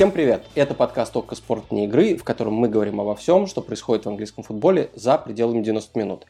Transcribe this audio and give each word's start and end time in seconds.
Всем 0.00 0.12
привет! 0.12 0.44
Это 0.54 0.72
подкаст 0.72 1.12
«Только 1.12 1.34
спорт 1.34 1.70
не 1.70 1.84
игры», 1.84 2.16
в 2.16 2.24
котором 2.24 2.54
мы 2.54 2.70
говорим 2.70 3.02
обо 3.02 3.14
всем, 3.14 3.46
что 3.46 3.60
происходит 3.60 4.06
в 4.06 4.08
английском 4.08 4.42
футболе 4.42 4.88
за 4.94 5.18
пределами 5.18 5.62
90 5.62 5.98
минут. 5.98 6.24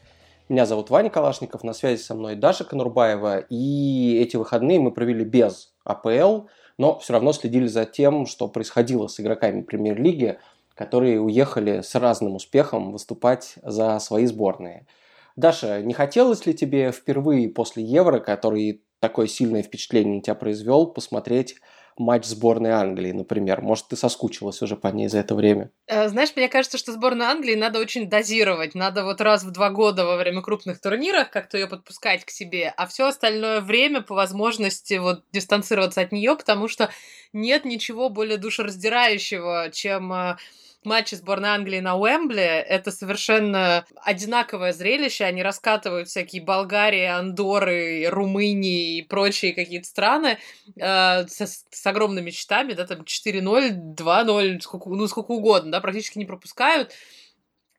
Меня 0.49 0.65
зовут 0.65 0.89
Ваня 0.89 1.09
Калашников, 1.09 1.63
на 1.63 1.71
связи 1.71 2.01
со 2.01 2.13
мной 2.13 2.35
Даша 2.35 2.65
Конурбаева, 2.65 3.45
и 3.49 4.19
эти 4.21 4.35
выходные 4.35 4.77
мы 4.81 4.91
провели 4.91 5.23
без 5.23 5.71
АПЛ, 5.85 6.47
но 6.77 6.99
все 6.99 7.13
равно 7.13 7.31
следили 7.31 7.67
за 7.67 7.85
тем, 7.85 8.25
что 8.25 8.49
происходило 8.49 9.07
с 9.07 9.17
игроками 9.21 9.61
премьер-лиги, 9.61 10.37
которые 10.75 11.21
уехали 11.21 11.79
с 11.79 11.95
разным 11.95 12.35
успехом 12.35 12.91
выступать 12.91 13.53
за 13.63 13.97
свои 13.99 14.25
сборные. 14.25 14.85
Даша, 15.37 15.81
не 15.81 15.93
хотелось 15.93 16.45
ли 16.45 16.53
тебе 16.53 16.91
впервые 16.91 17.47
после 17.47 17.85
Евро, 17.85 18.19
который 18.19 18.83
такое 18.99 19.27
сильное 19.27 19.63
впечатление 19.63 20.15
на 20.15 20.21
тебя 20.21 20.35
произвел, 20.35 20.87
посмотреть 20.87 21.55
матч 22.01 22.25
сборной 22.25 22.71
Англии, 22.71 23.11
например? 23.11 23.61
Может, 23.61 23.89
ты 23.89 23.95
соскучилась 23.95 24.61
уже 24.61 24.75
по 24.75 24.87
ней 24.87 25.07
за 25.07 25.19
это 25.19 25.35
время? 25.35 25.71
Э, 25.87 26.09
знаешь, 26.09 26.31
мне 26.35 26.49
кажется, 26.49 26.77
что 26.77 26.91
сборную 26.91 27.29
Англии 27.29 27.55
надо 27.55 27.79
очень 27.79 28.09
дозировать. 28.09 28.75
Надо 28.75 29.03
вот 29.03 29.21
раз 29.21 29.43
в 29.43 29.51
два 29.51 29.69
года 29.69 30.05
во 30.05 30.17
время 30.17 30.41
крупных 30.41 30.81
турниров 30.81 31.29
как-то 31.29 31.57
ее 31.57 31.67
подпускать 31.67 32.25
к 32.25 32.29
себе, 32.29 32.73
а 32.75 32.87
все 32.87 33.07
остальное 33.07 33.61
время 33.61 34.01
по 34.01 34.15
возможности 34.15 34.95
вот 34.95 35.23
дистанцироваться 35.31 36.01
от 36.01 36.11
нее, 36.11 36.35
потому 36.35 36.67
что 36.67 36.89
нет 37.33 37.65
ничего 37.65 38.09
более 38.09 38.37
душераздирающего, 38.37 39.69
чем 39.71 40.37
матчи 40.83 41.15
сборной 41.15 41.49
Англии 41.49 41.79
на 41.79 41.95
Уэмбле. 41.95 42.43
Это 42.43 42.91
совершенно 42.91 43.85
одинаковое 43.95 44.73
зрелище. 44.73 45.25
Они 45.25 45.43
раскатывают 45.43 46.07
всякие 46.07 46.41
Болгарии, 46.41 47.05
Андоры, 47.05 48.07
Румынии 48.09 48.97
и 48.97 49.01
прочие 49.03 49.53
какие-то 49.53 49.87
страны 49.87 50.37
э, 50.77 51.27
с, 51.27 51.65
с 51.69 51.87
огромными 51.87 52.31
счетами, 52.31 52.73
да, 52.73 52.85
там 52.85 53.01
4-0, 53.01 53.95
2-0, 53.95 54.59
сколько, 54.61 54.89
ну, 54.89 55.07
сколько 55.07 55.31
угодно, 55.31 55.71
да, 55.71 55.81
практически 55.81 56.17
не 56.17 56.25
пропускают. 56.25 56.91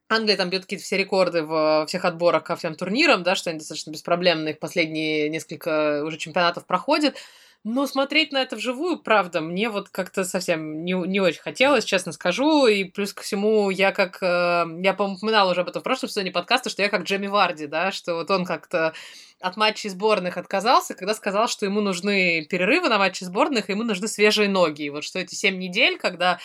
Англия 0.09 0.37
там 0.37 0.51
бьет 0.51 0.63
какие-то 0.63 0.85
все 0.85 0.99
рекорды 0.99 1.43
в 1.43 1.87
всех 1.89 2.05
отборах 2.05 2.45
ко 2.45 2.55
всем 2.57 2.75
турнирам, 2.75 3.23
да, 3.23 3.35
что 3.35 3.51
они 3.51 3.59
достаточно 3.59 3.91
беспроблемно 3.91 4.51
их 4.51 4.59
последние 4.59 5.29
несколько 5.31 6.05
уже 6.05 6.19
чемпионатов 6.19 6.67
проходят. 6.67 7.17
Но 7.65 7.87
смотреть 7.87 8.33
на 8.33 8.43
это 8.43 8.57
вживую, 8.57 8.99
правда, 8.99 9.41
мне 9.41 9.71
вот 9.71 9.89
как-то 9.89 10.25
совсем 10.25 10.85
не, 10.85 10.95
не 10.95 11.21
очень 11.21 11.41
хотелось, 11.41 11.85
честно 11.85 12.11
скажу. 12.11 12.67
И 12.67 12.83
плюс 12.83 13.13
ко 13.13 13.23
всему, 13.23 13.71
я 13.71 13.93
как... 13.93 14.21
Э, 14.21 14.65
я, 14.83 14.95
по-моему, 14.95 15.19
упоминала 15.19 15.53
уже 15.53 15.61
об 15.61 15.69
этом 15.69 15.81
в 15.81 15.85
прошлом 15.85 16.09
сезоне 16.09 16.33
подкаста, 16.33 16.71
что 16.71 16.83
я 16.83 16.89
как 16.89 17.05
Джемми 17.05 17.29
Варди, 17.29 17.69
да, 17.69 17.93
что 17.93 18.15
вот 18.15 18.31
он 18.33 18.45
как-то 18.45 18.95
от 19.39 19.57
матчей 19.57 19.91
сборных 19.91 20.39
отказался, 20.39 20.95
когда 20.95 21.15
сказал, 21.15 21.47
что 21.47 21.65
ему 21.65 21.81
нужны 21.81 22.45
перерывы 22.51 22.89
на 22.89 22.99
матчи 22.99 23.23
сборных, 23.23 23.69
и 23.69 23.73
ему 23.73 23.85
нужны 23.85 24.09
свежие 24.09 24.49
ноги. 24.49 24.83
И 24.83 24.91
вот 24.91 25.05
что 25.05 25.21
эти 25.21 25.37
семь 25.37 25.59
недель, 25.59 25.99
когда 25.99 26.41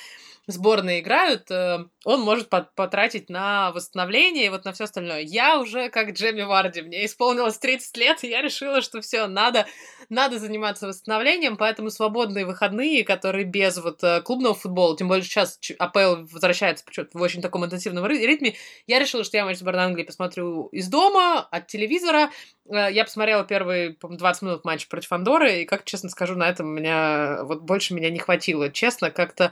сборные 0.48 1.02
играют, 1.02 1.52
э, 1.52 1.86
он 2.06 2.22
может 2.22 2.50
потратить 2.50 3.30
на 3.30 3.72
восстановление 3.74 4.46
и 4.46 4.50
вот 4.50 4.64
на 4.64 4.72
все 4.72 4.86
остальное. 4.86 5.20
Я 5.20 5.60
уже 5.60 5.90
как 5.90 6.12
Джемми 6.12 6.44
Варди, 6.44 6.82
мне 6.82 7.06
исполнилось 7.06 7.58
30 7.58 7.98
лет, 7.98 8.24
и 8.24 8.30
я 8.30 8.42
решила, 8.42 8.82
что 8.82 9.02
все, 9.02 9.28
надо, 9.28 9.68
надо 10.10 10.40
заниматься 10.40 10.88
восстановлением, 10.88 11.58
поэтому 11.58 11.90
свободные 11.90 12.46
выходные, 12.46 13.04
которые 13.04 13.44
без 13.44 13.78
вот 13.78 14.02
э, 14.04 14.22
клубного 14.22 14.56
футбола, 14.56 14.96
тем 14.96 15.10
более 15.10 15.24
сейчас 15.24 15.60
АПЛ 15.78 16.26
возвращается 16.32 16.86
в 17.14 17.22
очень 17.22 17.42
таком 17.42 17.66
интенсивном 17.66 18.06
ритме, 18.08 18.56
я 18.88 19.00
решила, 19.00 19.26
что 19.26 19.36
я 19.36 19.44
матч 19.44 19.58
сборной 19.58 19.84
Англии 19.84 20.04
посмотрю 20.04 20.68
из 20.68 20.88
дома, 20.88 21.42
от 21.42 21.68
телевизора. 21.68 22.32
Э, 22.70 22.88
я 22.90 23.04
посмотрела 23.04 23.44
первые 23.44 23.98
20 24.02 24.42
минут 24.44 24.64
матча 24.66 24.88
против 24.88 25.12
Андоры, 25.12 25.62
и, 25.62 25.66
как 25.66 25.84
честно 25.84 26.08
скажу, 26.08 26.36
на 26.36 26.48
этом 26.48 26.68
меня 26.70 27.44
вот 27.44 27.64
больше 27.64 27.94
меня 27.94 28.10
не 28.10 28.20
хватило. 28.20 28.72
Честно, 28.72 29.12
как-то 29.12 29.52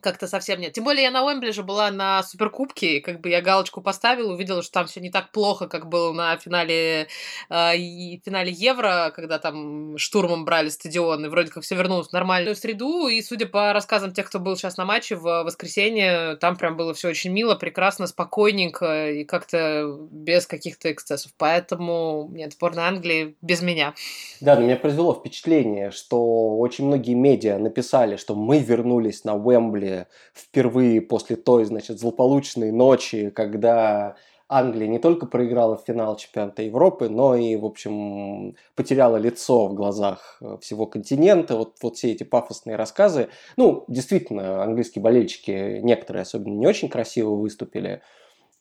как-то 0.00 0.26
совсем 0.26 0.60
нет. 0.60 0.72
Тем 0.72 0.84
более 0.84 1.04
я 1.04 1.10
на 1.10 1.24
Уэмбли 1.24 1.50
же 1.50 1.62
была 1.62 1.90
на 1.90 2.22
Суперкубке, 2.22 2.96
и 2.96 3.00
как 3.00 3.20
бы 3.20 3.28
я 3.28 3.40
галочку 3.40 3.80
поставила, 3.80 4.32
увидела, 4.32 4.62
что 4.62 4.72
там 4.72 4.86
все 4.86 5.00
не 5.00 5.10
так 5.10 5.30
плохо, 5.30 5.68
как 5.68 5.88
было 5.88 6.12
на 6.12 6.36
финале, 6.36 7.08
э, 7.48 7.76
финале 8.24 8.52
Евро, 8.52 9.12
когда 9.14 9.38
там 9.38 9.96
штурмом 9.98 10.44
брали 10.44 10.68
стадион, 10.68 11.24
и 11.24 11.28
вроде 11.28 11.50
как 11.50 11.62
все 11.62 11.76
вернулось 11.76 12.08
в 12.08 12.12
нормальную 12.12 12.56
среду, 12.56 13.08
и 13.08 13.22
судя 13.22 13.46
по 13.46 13.72
рассказам 13.72 14.12
тех, 14.12 14.26
кто 14.26 14.38
был 14.38 14.56
сейчас 14.56 14.76
на 14.76 14.84
матче 14.84 15.16
в 15.16 15.42
воскресенье, 15.44 16.36
там 16.36 16.56
прям 16.56 16.76
было 16.76 16.94
все 16.94 17.08
очень 17.08 17.30
мило, 17.30 17.54
прекрасно, 17.54 18.06
спокойненько 18.06 19.10
и 19.10 19.24
как-то 19.24 19.98
без 20.10 20.46
каких-то 20.46 20.92
эксцессов. 20.92 21.32
Поэтому 21.36 22.28
нет, 22.32 22.52
сборная 22.52 22.84
Англии 22.84 23.36
без 23.42 23.62
меня. 23.62 23.94
Да, 24.40 24.56
но 24.56 24.62
меня 24.62 24.76
произвело 24.76 25.14
впечатление, 25.14 25.90
что 25.90 26.58
очень 26.58 26.86
многие 26.86 27.14
медиа 27.14 27.58
написали, 27.58 28.16
что 28.16 28.34
мы 28.34 28.58
вернулись 28.58 29.24
на 29.24 29.34
Уэмбли 29.34 29.89
впервые 30.34 31.00
после 31.00 31.36
той, 31.36 31.64
значит, 31.64 31.98
злополучной 31.98 32.72
ночи, 32.72 33.30
когда 33.30 34.16
Англия 34.52 34.88
не 34.88 34.98
только 34.98 35.26
проиграла 35.26 35.76
в 35.76 35.84
финал 35.86 36.16
чемпионата 36.16 36.62
Европы, 36.62 37.08
но 37.08 37.36
и, 37.36 37.54
в 37.54 37.64
общем, 37.64 38.56
потеряла 38.74 39.16
лицо 39.16 39.68
в 39.68 39.74
глазах 39.74 40.38
э, 40.40 40.56
всего 40.60 40.86
континента. 40.86 41.56
Вот, 41.56 41.76
вот 41.80 41.96
все 41.96 42.10
эти 42.10 42.24
пафосные 42.24 42.74
рассказы. 42.74 43.28
Ну, 43.56 43.84
действительно, 43.86 44.64
английские 44.64 45.04
болельщики, 45.04 45.78
некоторые 45.82 46.22
особенно, 46.22 46.56
не 46.56 46.66
очень 46.66 46.88
красиво 46.88 47.36
выступили. 47.36 48.02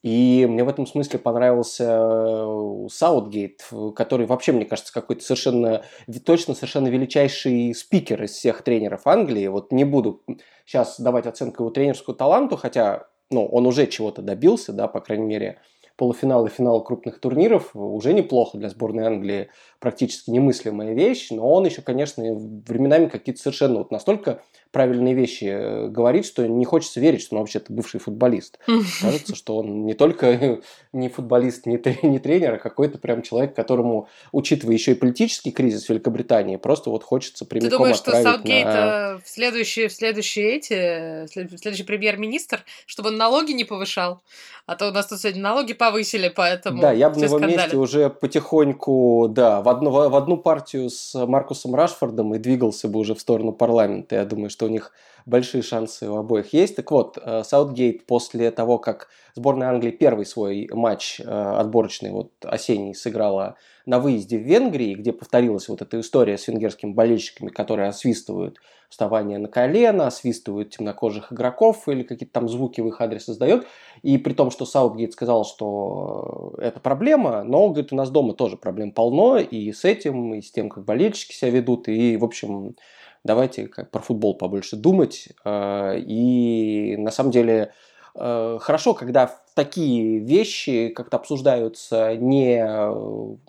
И 0.02 0.48
мне 0.50 0.64
в 0.64 0.70
этом 0.70 0.86
смысле 0.86 1.20
понравился 1.20 1.84
э, 1.84 2.88
Саутгейт, 2.90 3.68
который 3.96 4.26
вообще, 4.26 4.54
мне 4.54 4.64
кажется, 4.64 4.94
какой-то 4.94 5.24
совершенно, 5.24 5.84
точно 6.26 6.56
совершенно 6.56 6.88
величайший 6.88 7.74
спикер 7.76 8.24
из 8.24 8.32
всех 8.32 8.62
тренеров 8.62 9.06
Англии. 9.06 9.48
Вот 9.48 9.74
не 9.74 9.84
буду 9.84 10.24
сейчас 10.66 11.00
давать 11.00 11.26
оценку 11.26 11.64
его 11.64 11.72
тренерскому 11.72 12.16
таланту, 12.16 12.56
хотя 12.56 13.08
ну, 13.30 13.46
он 13.46 13.66
уже 13.68 13.88
чего-то 13.88 14.22
добился, 14.22 14.72
да, 14.72 14.88
по 14.88 15.02
крайней 15.02 15.26
мере, 15.26 15.60
полуфинал 15.98 16.46
и 16.46 16.50
финал 16.50 16.81
крупных 16.81 17.20
турниров 17.20 17.72
уже 17.76 18.14
неплохо 18.14 18.58
для 18.58 18.70
сборной 18.70 19.06
Англии, 19.06 19.50
практически 19.79 20.29
немыслимая 20.29 20.94
вещь, 20.94 21.28
но 21.31 21.50
он 21.50 21.66
еще, 21.66 21.81
конечно, 21.81 22.23
временами 22.23 23.07
какие-то 23.07 23.41
совершенно 23.41 23.79
вот 23.79 23.91
настолько 23.91 24.41
правильные 24.72 25.13
вещи 25.13 25.45
э, 25.45 25.88
говорит, 25.88 26.25
что 26.25 26.47
не 26.47 26.66
хочется 26.66 27.00
верить, 27.00 27.22
что 27.22 27.35
он 27.35 27.41
вообще-то 27.41 27.72
бывший 27.73 28.00
футболист. 28.00 28.59
Кажется, 29.01 29.35
что 29.35 29.57
он 29.57 29.85
не 29.85 29.94
только 29.94 30.59
не 30.94 31.09
футболист, 31.09 31.66
не, 31.66 31.81
не 32.07 32.19
тренер, 32.19 32.56
а 32.56 32.57
какой-то 32.57 32.97
прям 32.97 33.22
человек, 33.22 33.56
которому, 33.56 34.09
учитывая 34.31 34.75
еще 34.75 34.91
и 34.91 34.95
политический 34.95 35.51
кризис 35.51 35.85
в 35.85 35.89
Великобритании, 35.89 36.57
просто 36.57 36.89
вот 36.89 37.03
хочется 37.03 37.45
прямиком 37.45 37.69
Ты 37.69 37.78
думаешь, 37.78 37.97
что 37.97 38.12
Саутгейт 38.12 38.66
на... 38.66 39.19
в 39.23 39.29
следующий, 39.29 39.88
в 39.88 39.94
следующий 39.94 40.41
эти, 40.41 41.25
следующий 41.28 41.84
премьер-министр, 41.84 42.63
чтобы 42.85 43.09
он 43.09 43.18
налоги 43.18 43.53
не 43.53 43.63
повышал? 43.63 44.22
А 44.66 44.75
то 44.75 44.89
у 44.89 44.91
нас 44.91 45.07
тут 45.07 45.19
сегодня 45.19 45.41
налоги 45.41 45.73
повысили, 45.73 46.29
поэтому 46.29 46.79
Да, 46.79 46.91
я 46.91 47.09
бы 47.09 47.19
на 47.19 47.25
его 47.25 47.39
месте 47.39 47.75
уже 47.75 48.09
потихоньку, 48.12 49.28
да, 49.28 49.62
в 49.69 49.72
одну, 49.72 49.91
в 50.09 50.16
одну 50.16 50.38
партию 50.38 50.90
с 50.90 51.13
Маркусом 51.28 51.75
Рашфордом 51.75 52.34
и 52.34 52.40
двигался 52.40 52.88
бы 52.88 53.00
уже 53.00 53.13
в 53.13 53.19
сторону 53.19 53.52
парламента. 53.52 54.16
Я 54.16 54.25
думаю, 54.25 54.50
что 54.50 54.66
у 54.66 54.69
них 54.69 54.91
большие 55.25 55.62
шансы 55.62 56.09
у 56.09 56.18
обоих 56.18 56.53
есть. 56.53 56.75
Так 56.75 56.91
вот, 56.91 57.18
э, 57.22 57.44
Саутгейт 57.44 58.06
после 58.06 58.52
того, 58.52 58.78
как 58.78 59.09
сборная 59.35 59.69
Англии 59.69 59.91
первый 59.91 60.25
свой 60.25 60.69
матч 60.72 61.19
э, 61.19 61.24
отборочный, 61.24 62.12
вот 62.12 62.31
осенний, 62.44 62.94
сыграла 62.94 63.56
на 63.85 64.00
выезде 64.00 64.38
в 64.38 64.41
Венгрии, 64.41 64.94
где 64.94 65.12
повторилась 65.12 65.68
вот 65.69 65.81
эта 65.81 66.00
история 66.00 66.38
с 66.38 66.47
венгерскими 66.47 66.91
болельщиками, 66.91 67.50
которые 67.50 67.90
освистывают 67.90 68.57
вставание 68.90 69.38
на 69.38 69.47
колено, 69.47 70.07
освистывают 70.07 70.72
темнокожих 70.72 71.31
игроков 71.31 71.88
или 71.88 72.03
какие-то 72.03 72.34
там 72.34 72.50
звуки 72.50 72.81
в 72.81 72.88
их 72.88 73.00
адрес 73.01 73.25
создает. 73.25 73.66
И 74.01 74.18
при 74.18 74.33
том, 74.33 74.50
что 74.51 74.66
Саутгейт 74.66 75.13
сказал, 75.13 75.45
что 75.45 76.54
это 76.57 76.80
проблема, 76.80 77.44
но, 77.44 77.69
говорит, 77.69 77.94
у 77.94 77.95
нас 77.95 78.10
дома 78.10 78.33
тоже 78.33 78.57
проблем 78.57 78.92
полно 78.92 79.38
и 79.38 79.71
с 79.71 79.86
этим, 79.86 80.33
и 80.33 80.42
с 80.42 80.51
тем, 80.51 80.69
как 80.69 80.86
болельщики 80.86 81.33
себя 81.33 81.51
ведут, 81.51 81.88
и, 81.88 82.18
в 82.18 82.25
общем, 82.25 82.75
давайте 83.24 83.68
как 83.68 83.92
про 83.92 84.01
футбол 84.01 84.36
побольше 84.36 84.75
думать. 84.75 85.30
Э, 85.45 85.98
и 85.98 86.95
на 86.98 87.12
самом 87.12 87.31
деле 87.31 87.74
э, 88.16 88.57
хорошо, 88.62 88.94
когда 88.94 89.39
такие 89.56 90.19
вещи 90.19 90.89
как-то 90.89 91.18
обсуждаются 91.18 92.16
не, 92.16 92.66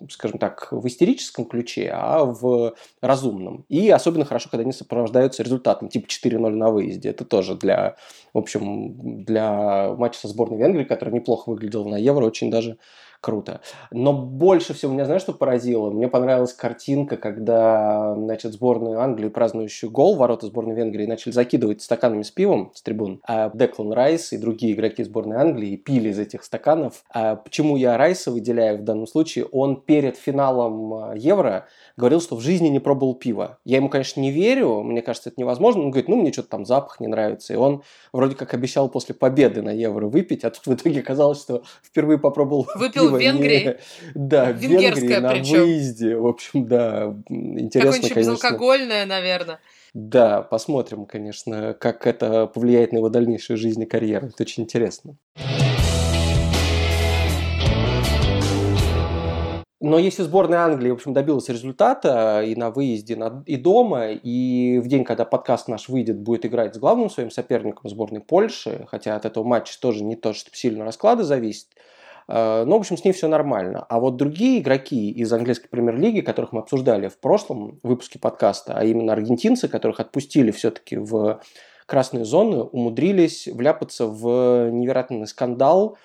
скажем 0.09 0.39
так, 0.39 0.67
в 0.71 0.85
истерическом 0.87 1.45
ключе, 1.45 1.89
а 1.93 2.25
в 2.25 2.73
разумном. 3.01 3.65
И 3.69 3.89
особенно 3.89 4.25
хорошо, 4.25 4.49
когда 4.49 4.63
они 4.63 4.73
сопровождаются 4.73 5.41
результатом, 5.41 5.87
типа 5.87 6.07
4-0 6.07 6.49
на 6.49 6.69
выезде. 6.69 7.09
Это 7.09 7.23
тоже 7.23 7.55
для, 7.55 7.95
в 8.33 8.37
общем, 8.37 9.23
для 9.23 9.93
матча 9.95 10.19
со 10.19 10.27
сборной 10.27 10.57
Венгрии, 10.57 10.83
который 10.83 11.13
неплохо 11.13 11.49
выглядел 11.49 11.87
на 11.87 11.95
Евро, 11.95 12.25
очень 12.25 12.51
даже 12.51 12.77
круто. 13.21 13.61
Но 13.91 14.13
больше 14.13 14.73
всего 14.73 14.91
меня, 14.91 15.05
знаешь, 15.05 15.21
что 15.21 15.33
поразило? 15.33 15.91
Мне 15.91 16.07
понравилась 16.07 16.53
картинка, 16.53 17.17
когда, 17.17 18.15
значит, 18.15 18.53
сборную 18.53 18.99
Англии, 18.99 19.29
празднующую 19.29 19.91
гол, 19.91 20.15
ворота 20.15 20.47
сборной 20.47 20.75
Венгрии, 20.75 21.05
начали 21.05 21.31
закидывать 21.31 21.81
стаканами 21.81 22.23
с 22.23 22.31
пивом 22.31 22.71
с 22.73 22.81
трибун, 22.81 23.21
а 23.25 23.51
Деклан 23.53 23.93
Райс 23.93 24.33
и 24.33 24.37
другие 24.37 24.73
игроки 24.73 25.03
сборной 25.03 25.37
Англии 25.37 25.77
пили 25.77 26.09
из 26.09 26.19
этих 26.19 26.43
стаканов. 26.43 27.03
А 27.13 27.35
почему 27.35 27.77
я 27.77 27.95
Райса 27.97 28.31
выделяю 28.31 28.79
в 28.79 28.83
данном 28.83 29.07
случае? 29.07 29.45
Он 29.45 29.79
перед 29.79 30.17
финалом 30.17 31.13
Евро 31.15 31.67
говорил, 31.97 32.21
что 32.21 32.35
в 32.35 32.41
жизни 32.41 32.69
не 32.69 32.79
пробовал 32.79 33.13
пива. 33.13 33.59
Я 33.65 33.77
ему, 33.77 33.89
конечно, 33.89 34.19
не 34.19 34.31
верю, 34.31 34.81
мне 34.81 35.01
кажется, 35.01 35.29
это 35.29 35.39
невозможно. 35.39 35.83
Он 35.83 35.91
говорит, 35.91 36.09
ну, 36.09 36.15
мне 36.15 36.33
что-то 36.33 36.49
там 36.49 36.65
запах 36.65 36.99
не 36.99 37.07
нравится. 37.07 37.53
И 37.53 37.55
он 37.55 37.83
вроде 38.11 38.35
как 38.35 38.53
обещал 38.55 38.89
после 38.89 39.13
победы 39.13 39.61
на 39.61 39.69
Евро 39.69 40.07
выпить, 40.07 40.43
а 40.43 40.49
тут 40.49 40.65
в 40.65 40.73
итоге 40.73 41.01
оказалось, 41.01 41.39
что 41.39 41.63
впервые 41.83 42.17
попробовал 42.17 42.67
Выпил 42.75 43.10
в 43.11 43.19
Венгрии? 43.19 43.77
Да, 44.15 44.51
в 44.51 44.57
Венгрии 44.57 45.17
на 45.17 45.31
причем. 45.31 45.61
выезде. 45.61 46.15
В 46.15 46.27
общем, 46.27 46.67
да, 46.67 47.15
интересно, 47.29 47.79
Какое-нибудь 47.79 48.13
конечно. 48.13 48.19
безалкогольное, 48.19 49.05
наверное. 49.05 49.59
Да, 49.93 50.41
посмотрим, 50.41 51.05
конечно, 51.05 51.73
как 51.73 52.07
это 52.07 52.47
повлияет 52.47 52.93
на 52.93 52.97
его 52.97 53.09
дальнейшую 53.09 53.57
жизнь 53.57 53.81
и 53.81 53.85
карьеру. 53.85 54.27
Это 54.27 54.43
очень 54.43 54.63
интересно. 54.63 55.17
Но 59.83 59.97
если 59.97 60.21
сборная 60.21 60.59
Англии, 60.59 60.91
в 60.91 60.93
общем, 60.93 61.11
добилась 61.11 61.49
результата 61.49 62.43
и 62.43 62.55
на 62.55 62.69
выезде, 62.69 63.17
и 63.47 63.57
дома, 63.57 64.11
и 64.11 64.77
в 64.77 64.87
день, 64.87 65.03
когда 65.03 65.25
подкаст 65.25 65.67
наш 65.67 65.89
выйдет, 65.89 66.19
будет 66.19 66.45
играть 66.45 66.75
с 66.75 66.77
главным 66.77 67.09
своим 67.09 67.31
соперником 67.31 67.89
сборной 67.89 68.21
Польши, 68.21 68.85
хотя 68.91 69.15
от 69.15 69.25
этого 69.25 69.43
матча 69.43 69.79
тоже 69.81 70.03
не 70.03 70.15
то, 70.15 70.33
что 70.33 70.51
сильно 70.53 70.85
расклады 70.85 71.23
зависит, 71.23 71.65
но, 72.31 72.77
в 72.77 72.79
общем, 72.79 72.97
с 72.97 73.03
ней 73.03 73.11
все 73.11 73.27
нормально. 73.27 73.85
А 73.89 73.99
вот 73.99 74.15
другие 74.15 74.61
игроки 74.61 75.11
из 75.11 75.33
английской 75.33 75.67
премьер-лиги, 75.67 76.21
которых 76.21 76.53
мы 76.53 76.61
обсуждали 76.61 77.09
в 77.09 77.19
прошлом 77.19 77.79
выпуске 77.83 78.19
подкаста, 78.19 78.73
а 78.77 78.85
именно 78.85 79.11
аргентинцы, 79.11 79.67
которых 79.67 79.99
отпустили 79.99 80.51
все-таки 80.51 80.95
в 80.95 81.41
красные 81.85 82.23
зоны, 82.23 82.61
умудрились 82.61 83.47
вляпаться 83.47 84.05
в 84.05 84.69
невероятный 84.69 85.27
скандал. 85.27 85.97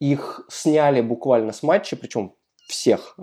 Их 0.00 0.42
сняли 0.50 1.00
буквально 1.00 1.52
с 1.52 1.62
матча, 1.62 1.96
причем 1.96 2.34
всех, 2.66 3.16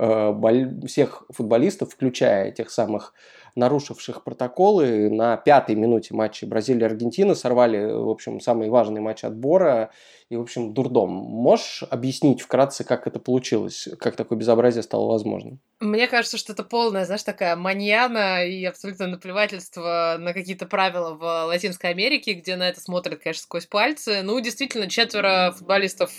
всех 0.87 1.23
футболистов, 1.29 1.91
включая 1.91 2.49
этих 2.49 2.71
самых 2.71 3.13
нарушивших 3.57 4.23
протоколы. 4.23 5.09
На 5.09 5.35
пятой 5.35 5.75
минуте 5.75 6.13
матча 6.13 6.45
Бразилия-Аргентина 6.45 7.35
сорвали, 7.35 7.91
в 7.91 8.09
общем, 8.09 8.39
самый 8.39 8.69
важный 8.69 9.01
матч 9.01 9.23
отбора. 9.23 9.91
И, 10.29 10.35
в 10.35 10.41
общем, 10.41 10.73
дурдом. 10.73 11.09
Можешь 11.09 11.83
объяснить 11.89 12.41
вкратце, 12.41 12.83
как 12.83 13.07
это 13.07 13.19
получилось? 13.19 13.87
Как 13.97 14.17
такое 14.17 14.37
безобразие 14.37 14.83
стало 14.83 15.07
возможным? 15.07 15.59
Мне 15.79 16.07
кажется, 16.07 16.37
что 16.37 16.53
это 16.53 16.63
полная, 16.63 17.05
знаешь, 17.05 17.23
такая 17.23 17.55
маньяна 17.55 18.45
и 18.45 18.65
абсолютно 18.65 19.07
наплевательство 19.07 20.17
на 20.19 20.33
какие-то 20.33 20.65
правила 20.65 21.13
в 21.15 21.45
Латинской 21.47 21.91
Америке, 21.91 22.33
где 22.33 22.57
на 22.57 22.67
это 22.67 22.81
смотрят, 22.81 23.21
конечно, 23.21 23.43
сквозь 23.43 23.65
пальцы. 23.65 24.21
Ну, 24.21 24.39
действительно, 24.39 24.89
четверо 24.89 25.53
футболистов 25.57 26.11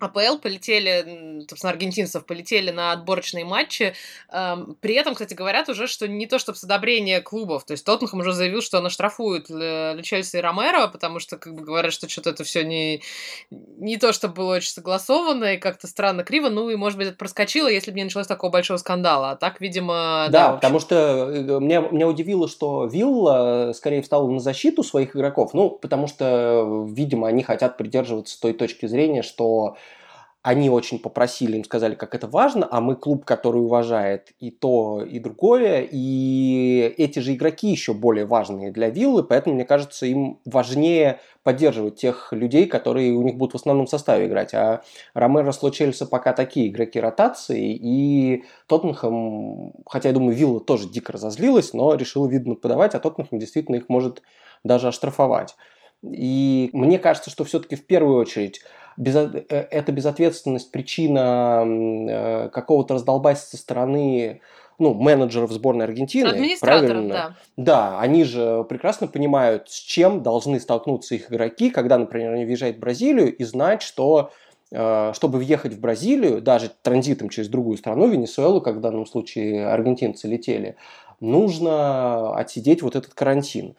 АПЛ 0.00 0.38
полетели, 0.38 1.44
собственно, 1.48 1.72
аргентинцев 1.72 2.24
полетели 2.24 2.70
на 2.70 2.92
отборочные 2.92 3.44
матчи. 3.44 3.94
При 4.28 4.94
этом, 4.94 5.14
кстати, 5.14 5.34
говорят 5.34 5.68
уже, 5.68 5.86
что 5.86 6.08
не 6.08 6.26
то 6.26 6.38
чтобы 6.38 6.58
с 6.58 6.64
одобрения 6.64 7.20
клубов. 7.20 7.64
То 7.64 7.72
есть 7.72 7.84
Тоттенхэм 7.84 8.20
уже 8.20 8.32
заявил, 8.32 8.62
что 8.62 8.78
он 8.78 8.86
оштрафует 8.86 9.48
Лючельса 9.48 10.38
и 10.38 10.40
Ромеро, 10.40 10.88
потому 10.88 11.18
что, 11.18 11.36
как 11.36 11.54
бы, 11.54 11.64
говорят, 11.64 11.92
что 11.92 12.08
что-то 12.08 12.30
это 12.30 12.44
все 12.44 12.64
не, 12.64 13.02
не 13.50 13.96
то, 13.96 14.12
что 14.12 14.28
было 14.28 14.56
очень 14.56 14.70
согласовано 14.70 15.54
и 15.54 15.58
как-то 15.58 15.86
странно 15.86 16.24
криво. 16.24 16.48
Ну 16.48 16.70
и, 16.70 16.76
может 16.76 16.98
быть, 16.98 17.08
это 17.08 17.16
проскочило, 17.16 17.68
если 17.68 17.90
бы 17.90 17.96
не 17.96 18.04
началось 18.04 18.26
такого 18.26 18.50
большого 18.50 18.78
скандала. 18.78 19.30
А 19.30 19.36
так, 19.36 19.60
видимо, 19.60 20.26
да. 20.30 20.48
Да, 20.48 20.52
потому 20.54 20.80
что 20.80 21.30
э, 21.30 21.60
меня, 21.60 21.80
меня 21.80 22.08
удивило, 22.08 22.48
что 22.48 22.86
Вилла 22.86 23.72
скорее 23.74 24.02
встал 24.02 24.28
на 24.28 24.40
защиту 24.40 24.82
своих 24.82 25.14
игроков. 25.16 25.54
Ну, 25.54 25.70
потому 25.70 26.06
что, 26.06 26.86
видимо, 26.88 27.28
они 27.28 27.42
хотят 27.42 27.76
придерживаться 27.76 28.40
той 28.40 28.52
точки 28.52 28.86
зрения, 28.86 29.22
что 29.22 29.76
они 30.42 30.70
очень 30.70 30.98
попросили, 30.98 31.58
им 31.58 31.64
сказали, 31.64 31.94
как 31.94 32.14
это 32.14 32.26
важно, 32.26 32.66
а 32.70 32.80
мы 32.80 32.96
клуб, 32.96 33.26
который 33.26 33.58
уважает 33.58 34.32
и 34.38 34.50
то, 34.50 35.02
и 35.02 35.18
другое, 35.18 35.86
и 35.90 36.94
эти 36.96 37.18
же 37.18 37.34
игроки 37.34 37.68
еще 37.68 37.92
более 37.92 38.24
важные 38.24 38.72
для 38.72 38.88
Виллы, 38.88 39.22
поэтому, 39.22 39.56
мне 39.56 39.66
кажется, 39.66 40.06
им 40.06 40.40
важнее 40.46 41.20
поддерживать 41.42 41.96
тех 41.96 42.32
людей, 42.32 42.66
которые 42.66 43.12
у 43.12 43.22
них 43.22 43.36
будут 43.36 43.52
в 43.52 43.56
основном 43.56 43.86
составе 43.86 44.26
играть. 44.26 44.54
А 44.54 44.82
Ромеро 45.12 45.52
с 45.52 46.06
пока 46.06 46.32
такие 46.32 46.68
игроки 46.68 46.98
ротации, 46.98 47.74
и 47.74 48.44
Тоттенхэм, 48.66 49.72
хотя 49.84 50.08
я 50.08 50.14
думаю, 50.14 50.34
Вилла 50.34 50.60
тоже 50.60 50.88
дико 50.88 51.12
разозлилась, 51.12 51.74
но 51.74 51.94
решила, 51.94 52.26
видно, 52.26 52.54
подавать, 52.54 52.94
а 52.94 52.98
Тоттенхэм 52.98 53.38
действительно 53.38 53.76
их 53.76 53.90
может 53.90 54.22
даже 54.64 54.88
оштрафовать. 54.88 55.54
И 56.02 56.70
мне 56.72 56.98
кажется, 56.98 57.28
что 57.28 57.44
все-таки 57.44 57.76
в 57.76 57.86
первую 57.86 58.18
очередь 58.18 58.62
без, 58.96 59.14
э, 59.14 59.44
это 59.48 59.92
безответственность 59.92 60.70
причина 60.70 61.64
э, 61.66 62.48
какого-то 62.50 62.94
раздолбайства 62.94 63.56
со 63.56 63.62
стороны 63.62 64.40
ну, 64.80 64.94
менеджеров 64.94 65.52
сборной 65.52 65.84
Аргентины. 65.84 66.30
правильно? 66.60 67.08
да. 67.08 67.36
Да, 67.56 68.00
они 68.00 68.24
же 68.24 68.64
прекрасно 68.64 69.06
понимают, 69.06 69.68
с 69.68 69.78
чем 69.78 70.22
должны 70.22 70.58
столкнуться 70.58 71.14
их 71.14 71.30
игроки, 71.30 71.70
когда, 71.70 71.98
например, 71.98 72.32
они 72.32 72.44
въезжают 72.44 72.78
в 72.78 72.80
Бразилию 72.80 73.36
и 73.36 73.44
знать, 73.44 73.82
что 73.82 74.32
э, 74.72 75.12
чтобы 75.14 75.38
въехать 75.38 75.74
в 75.74 75.80
Бразилию, 75.80 76.40
даже 76.40 76.70
транзитом 76.82 77.28
через 77.28 77.48
другую 77.48 77.76
страну, 77.76 78.08
Венесуэлу, 78.08 78.62
как 78.62 78.76
в 78.76 78.80
данном 78.80 79.06
случае 79.06 79.66
аргентинцы 79.66 80.26
летели, 80.26 80.76
нужно 81.20 82.34
отсидеть 82.34 82.82
вот 82.82 82.96
этот 82.96 83.12
карантин. 83.12 83.76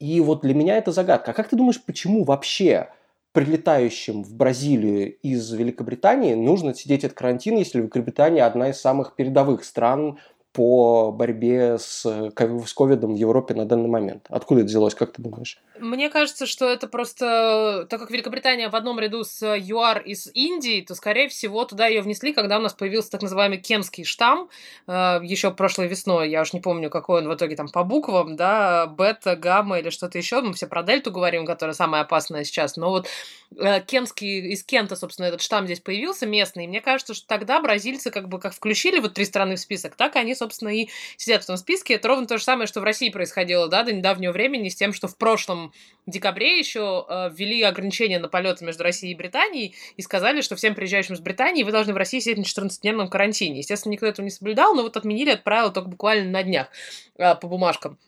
И 0.00 0.20
вот 0.20 0.40
для 0.40 0.54
меня 0.54 0.78
это 0.78 0.90
загадка. 0.90 1.30
А 1.30 1.34
как 1.34 1.48
ты 1.48 1.56
думаешь, 1.56 1.80
почему 1.80 2.24
вообще 2.24 2.88
прилетающим 3.32 4.24
в 4.24 4.34
Бразилию 4.34 5.16
из 5.18 5.52
Великобритании 5.52 6.34
нужно 6.34 6.74
сидеть 6.74 7.04
от 7.04 7.12
карантина, 7.12 7.58
если 7.58 7.78
Великобритания 7.78 8.44
одна 8.44 8.70
из 8.70 8.80
самых 8.80 9.14
передовых 9.14 9.64
стран 9.64 10.18
по 10.52 11.12
борьбе 11.12 11.78
с, 11.78 12.02
с 12.02 12.72
ковидом 12.74 13.14
в 13.14 13.16
Европе 13.16 13.54
на 13.54 13.64
данный 13.64 13.88
момент? 13.88 14.26
Откуда 14.28 14.60
это 14.60 14.68
взялось, 14.68 14.94
как 14.94 15.12
ты 15.12 15.22
думаешь? 15.22 15.58
Мне 15.78 16.10
кажется, 16.10 16.46
что 16.46 16.68
это 16.68 16.88
просто... 16.88 17.86
Так 17.88 18.00
как 18.00 18.10
Великобритания 18.10 18.68
в 18.68 18.74
одном 18.74 18.98
ряду 18.98 19.24
с 19.24 19.42
ЮАР 19.42 20.00
из 20.00 20.28
Индии, 20.34 20.82
то, 20.82 20.94
скорее 20.94 21.28
всего, 21.28 21.64
туда 21.64 21.86
ее 21.86 22.02
внесли, 22.02 22.32
когда 22.32 22.58
у 22.58 22.60
нас 22.60 22.74
появился 22.74 23.10
так 23.10 23.22
называемый 23.22 23.58
кемский 23.58 24.04
штамм, 24.04 24.48
э, 24.86 25.20
еще 25.22 25.52
прошлой 25.52 25.86
весной, 25.86 26.30
я 26.30 26.42
уж 26.42 26.52
не 26.52 26.60
помню, 26.60 26.90
какой 26.90 27.22
он 27.22 27.28
в 27.28 27.34
итоге 27.34 27.56
там 27.56 27.68
по 27.68 27.84
буквам, 27.84 28.36
да, 28.36 28.86
бета, 28.86 29.36
гамма 29.36 29.78
или 29.78 29.90
что-то 29.90 30.18
еще, 30.18 30.40
мы 30.40 30.52
все 30.52 30.66
про 30.66 30.82
дельту 30.82 31.10
говорим, 31.12 31.46
которая 31.46 31.74
самая 31.74 32.02
опасная 32.02 32.44
сейчас, 32.44 32.76
но 32.76 32.90
вот 32.90 33.06
э, 33.56 33.80
кемский, 33.80 34.52
из 34.52 34.64
Кента, 34.64 34.96
собственно, 34.96 35.26
этот 35.26 35.40
штамм 35.40 35.66
здесь 35.66 35.80
появился, 35.80 36.26
местный, 36.26 36.64
и 36.64 36.68
мне 36.68 36.80
кажется, 36.80 37.14
что 37.14 37.26
тогда 37.26 37.60
бразильцы 37.60 38.10
как 38.10 38.28
бы 38.28 38.38
как 38.38 38.52
включили 38.52 39.00
вот 39.00 39.14
три 39.14 39.24
страны 39.24 39.56
в 39.56 39.60
список, 39.60 39.94
так 39.96 40.16
они 40.16 40.34
собственно, 40.40 40.70
и 40.70 40.88
сидят 41.16 41.44
в 41.44 41.46
том 41.46 41.56
списке. 41.56 41.94
Это 41.94 42.08
ровно 42.08 42.26
то 42.26 42.38
же 42.38 42.44
самое, 42.44 42.66
что 42.66 42.80
в 42.80 42.84
России 42.84 43.10
происходило, 43.10 43.68
да, 43.68 43.84
до 43.84 43.92
недавнего 43.92 44.32
времени, 44.32 44.68
с 44.68 44.74
тем, 44.74 44.92
что 44.92 45.06
в 45.06 45.16
прошлом 45.16 45.72
декабре 46.06 46.58
еще 46.58 47.06
э, 47.08 47.30
ввели 47.32 47.62
ограничения 47.62 48.18
на 48.18 48.28
полеты 48.28 48.64
между 48.64 48.82
Россией 48.82 49.12
и 49.12 49.16
Британией 49.16 49.74
и 49.96 50.02
сказали, 50.02 50.40
что 50.40 50.56
всем 50.56 50.74
приезжающим 50.74 51.14
из 51.14 51.20
Британии 51.20 51.62
вы 51.62 51.72
должны 51.72 51.92
в 51.92 51.96
России 51.96 52.18
сидеть 52.18 52.38
на 52.38 52.42
14-дневном 52.42 53.08
карантине. 53.08 53.58
Естественно, 53.58 53.92
никто 53.92 54.06
этого 54.06 54.24
не 54.24 54.30
соблюдал, 54.30 54.74
но 54.74 54.82
вот 54.82 54.96
отменили 54.96 55.32
это 55.32 55.42
правило 55.42 55.70
только 55.70 55.88
буквально 55.88 56.30
на 56.30 56.42
днях 56.42 56.68
э, 57.16 57.34
по 57.36 57.46
бумажкам. 57.46 57.98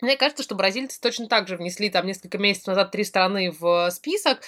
Мне 0.00 0.16
кажется, 0.16 0.42
что 0.42 0.54
бразильцы 0.54 1.00
точно 1.00 1.26
так 1.26 1.48
же 1.48 1.56
внесли 1.56 1.90
там 1.90 2.06
несколько 2.06 2.38
месяцев 2.38 2.68
назад 2.68 2.92
три 2.92 3.04
страны 3.04 3.50
в 3.50 3.90
список. 3.90 4.40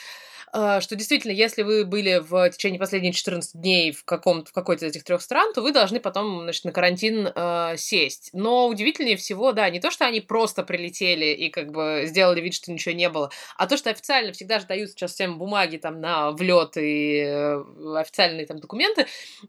Что 0.53 0.97
действительно, 0.97 1.33
если 1.33 1.63
вы 1.63 1.85
были 1.85 2.19
в 2.19 2.51
течение 2.51 2.79
последних 2.79 3.15
14 3.15 3.61
дней 3.61 3.93
в, 3.93 4.05
каком 4.05 4.45
в 4.45 4.53
какой-то 4.53 4.87
из 4.87 4.91
этих 4.91 5.05
трех 5.05 5.23
стран, 5.23 5.53
то 5.53 5.63
вы 5.63 5.73
должны 5.73 6.01
потом 6.01 6.43
значит, 6.43 6.65
на 6.65 6.73
карантин 6.73 7.29
э, 7.35 7.75
сесть. 7.77 8.31
Но 8.33 8.67
удивительнее 8.69 9.17
всего, 9.17 9.53
да, 9.53 9.69
не 9.71 9.81
то, 9.81 9.91
что 9.91 10.07
они 10.07 10.21
просто 10.21 10.63
прилетели 10.63 11.27
и 11.27 11.51
как 11.51 11.71
бы 11.71 12.05
сделали 12.07 12.41
вид, 12.41 12.55
что 12.55 12.73
ничего 12.73 12.95
не 12.95 13.09
было, 13.09 13.31
а 13.57 13.67
то, 13.67 13.77
что 13.77 13.91
официально 13.91 14.33
всегда 14.33 14.59
же 14.59 14.67
дают 14.67 14.91
сейчас 14.91 15.13
всем 15.13 15.39
бумаги 15.39 15.77
там 15.77 16.01
на 16.01 16.33
влет 16.33 16.77
и 16.77 17.23
э, 17.25 17.63
официальные 17.97 18.47
там 18.47 18.59
документы, 18.59 19.07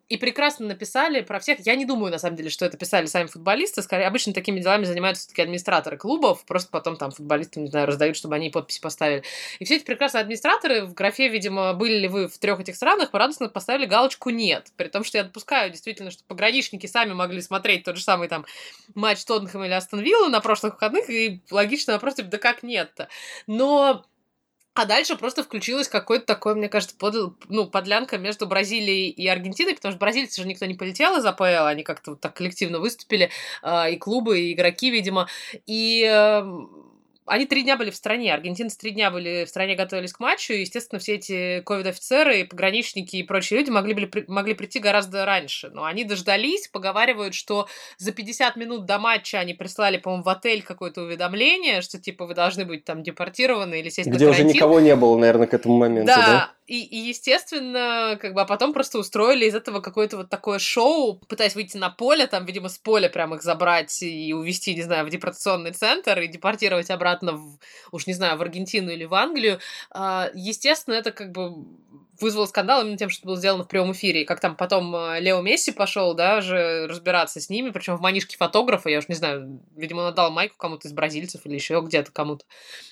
и 0.09 0.17
прекрасно 0.17 0.67
написали 0.67 1.21
про 1.21 1.39
всех. 1.39 1.59
Я 1.65 1.75
не 1.75 1.85
думаю, 1.85 2.11
на 2.11 2.19
самом 2.19 2.35
деле, 2.35 2.49
что 2.49 2.65
это 2.65 2.77
писали 2.77 3.05
сами 3.05 3.27
футболисты, 3.27 3.81
скорее, 3.81 4.05
обычно 4.05 4.33
такими 4.33 4.59
делами 4.59 4.83
занимаются 4.83 5.23
все-таки 5.23 5.41
администраторы 5.41 5.97
клубов, 5.97 6.45
просто 6.45 6.69
потом 6.71 6.97
там 6.97 7.11
футболистам, 7.11 7.63
не 7.63 7.69
знаю, 7.69 7.87
раздают, 7.87 8.15
чтобы 8.15 8.35
они 8.35 8.49
подписи 8.49 8.81
поставили. 8.81 9.23
И 9.59 9.65
все 9.65 9.77
эти 9.77 9.83
прекрасные 9.83 10.21
администраторы 10.21 10.90
в 10.91 10.93
графе, 10.93 11.27
видимо, 11.27 11.73
были 11.73 11.97
ли 11.97 12.07
вы 12.07 12.27
в 12.27 12.37
трех 12.37 12.59
этих 12.59 12.75
странах, 12.75 13.09
мы 13.11 13.19
радостно 13.19 13.49
поставили 13.49 13.85
галочку 13.85 14.29
«нет». 14.29 14.67
При 14.77 14.87
том, 14.87 15.03
что 15.03 15.17
я 15.17 15.23
допускаю 15.23 15.71
действительно, 15.71 16.11
что 16.11 16.23
пограничники 16.25 16.85
сами 16.85 17.13
могли 17.13 17.41
смотреть 17.41 17.83
тот 17.83 17.97
же 17.97 18.03
самый 18.03 18.27
там 18.27 18.45
матч 18.93 19.23
Тоттенхэма 19.25 19.65
или 19.65 19.73
Астон 19.73 20.01
Вилла 20.01 20.29
на 20.29 20.41
прошлых 20.41 20.73
выходных, 20.73 21.09
и 21.09 21.41
логичный 21.49 21.95
вопрос, 21.95 22.15
типа, 22.15 22.29
да 22.29 22.37
как 22.37 22.61
нет-то? 22.63 23.07
Но 23.47 24.05
а 24.73 24.85
дальше 24.85 25.17
просто 25.17 25.43
включилось 25.43 25.89
какое-то 25.89 26.25
такое, 26.25 26.55
мне 26.55 26.69
кажется, 26.69 26.95
под, 26.95 27.35
ну, 27.49 27.67
подлянка 27.67 28.17
между 28.17 28.47
Бразилией 28.47 29.09
и 29.09 29.27
Аргентиной, 29.27 29.75
потому 29.75 29.91
что 29.91 29.99
бразильцы 29.99 30.41
же 30.41 30.47
никто 30.47 30.65
не 30.65 30.75
полетел 30.75 31.17
из 31.17 31.25
АПЛ, 31.25 31.65
они 31.65 31.83
как-то 31.83 32.11
вот 32.11 32.21
так 32.21 32.33
коллективно 32.33 32.79
выступили, 32.79 33.31
э, 33.63 33.91
и 33.91 33.97
клубы, 33.97 34.39
и 34.39 34.53
игроки, 34.53 34.89
видимо. 34.89 35.27
И 35.65 36.05
э, 36.09 36.41
они 37.31 37.45
три 37.45 37.63
дня 37.63 37.77
были 37.77 37.91
в 37.91 37.95
стране, 37.95 38.33
аргентинцы 38.33 38.77
три 38.77 38.91
дня 38.91 39.09
были 39.09 39.45
в 39.45 39.49
стране, 39.49 39.75
готовились 39.75 40.11
к 40.11 40.19
матчу, 40.19 40.51
и, 40.51 40.59
естественно, 40.59 40.99
все 40.99 41.15
эти 41.15 41.61
ковид-офицеры, 41.61 42.43
пограничники 42.43 43.15
и 43.15 43.23
прочие 43.23 43.59
люди 43.59 43.69
могли, 43.69 43.93
были, 43.93 44.25
могли 44.27 44.53
прийти 44.53 44.79
гораздо 44.79 45.23
раньше. 45.23 45.69
Но 45.69 45.85
они 45.85 46.03
дождались, 46.03 46.67
поговаривают, 46.67 47.33
что 47.33 47.69
за 47.97 48.11
50 48.11 48.57
минут 48.57 48.85
до 48.85 48.99
матча 48.99 49.39
они 49.39 49.53
прислали, 49.53 49.97
по-моему, 49.97 50.23
в 50.23 50.29
отель 50.29 50.61
какое-то 50.61 51.03
уведомление, 51.03 51.81
что, 51.81 51.99
типа, 51.99 52.25
вы 52.25 52.33
должны 52.33 52.65
быть 52.65 52.83
там 52.83 53.01
депортированы 53.01 53.79
или 53.79 53.87
сесть 53.87 54.09
Где 54.09 54.25
на 54.25 54.31
уже 54.31 54.43
никого 54.43 54.81
не 54.81 54.97
было, 54.97 55.17
наверное, 55.17 55.47
к 55.47 55.53
этому 55.53 55.77
моменту, 55.77 56.07
да? 56.07 56.17
Да, 56.17 56.51
и, 56.71 56.85
и, 56.85 57.09
естественно, 57.09 58.17
как 58.21 58.33
бы, 58.33 58.39
а 58.39 58.45
потом 58.45 58.71
просто 58.71 58.97
устроили 58.97 59.43
из 59.43 59.53
этого 59.53 59.81
какое-то 59.81 60.15
вот 60.15 60.29
такое 60.29 60.57
шоу, 60.57 61.19
пытаясь 61.27 61.53
выйти 61.53 61.75
на 61.75 61.89
поле, 61.89 62.27
там, 62.27 62.45
видимо, 62.45 62.69
с 62.69 62.77
поля 62.77 63.09
прям 63.09 63.35
их 63.35 63.43
забрать 63.43 64.01
и 64.01 64.31
увезти, 64.31 64.73
не 64.73 64.81
знаю, 64.81 65.05
в 65.05 65.09
депортационный 65.09 65.73
центр 65.73 66.17
и 66.21 66.29
депортировать 66.29 66.89
обратно, 66.89 67.33
в, 67.33 67.59
уж 67.91 68.07
не 68.07 68.13
знаю, 68.13 68.37
в 68.37 68.41
Аргентину 68.41 68.89
или 68.89 69.03
в 69.03 69.13
Англию. 69.13 69.59
А, 69.89 70.29
естественно, 70.33 70.93
это 70.93 71.11
как 71.11 71.33
бы 71.33 71.55
вызвало 72.21 72.45
скандал 72.45 72.81
именно 72.81 72.97
тем, 72.97 73.09
что 73.09 73.25
было 73.25 73.37
сделано 73.37 73.63
в 73.63 73.67
прямом 73.67 73.93
эфире. 73.93 74.21
И 74.21 74.25
как 74.25 74.39
там 74.39 74.55
потом 74.55 74.95
э, 74.95 75.19
Лео 75.19 75.41
Месси 75.41 75.71
пошел, 75.71 76.13
да, 76.13 76.41
же 76.41 76.87
разбираться 76.87 77.39
с 77.39 77.49
ними, 77.49 77.69
причем 77.69 77.97
в 77.97 78.01
манишке 78.01 78.37
фотографа, 78.37 78.89
я 78.89 78.99
уж 78.99 79.07
не 79.07 79.15
знаю, 79.15 79.61
видимо, 79.75 80.01
он 80.01 80.07
отдал 80.07 80.31
майку 80.31 80.55
кому-то 80.57 80.87
из 80.87 80.93
бразильцев 80.93 81.45
или 81.45 81.55
еще 81.55 81.81
где-то 81.81 82.11
кому-то. 82.11 82.45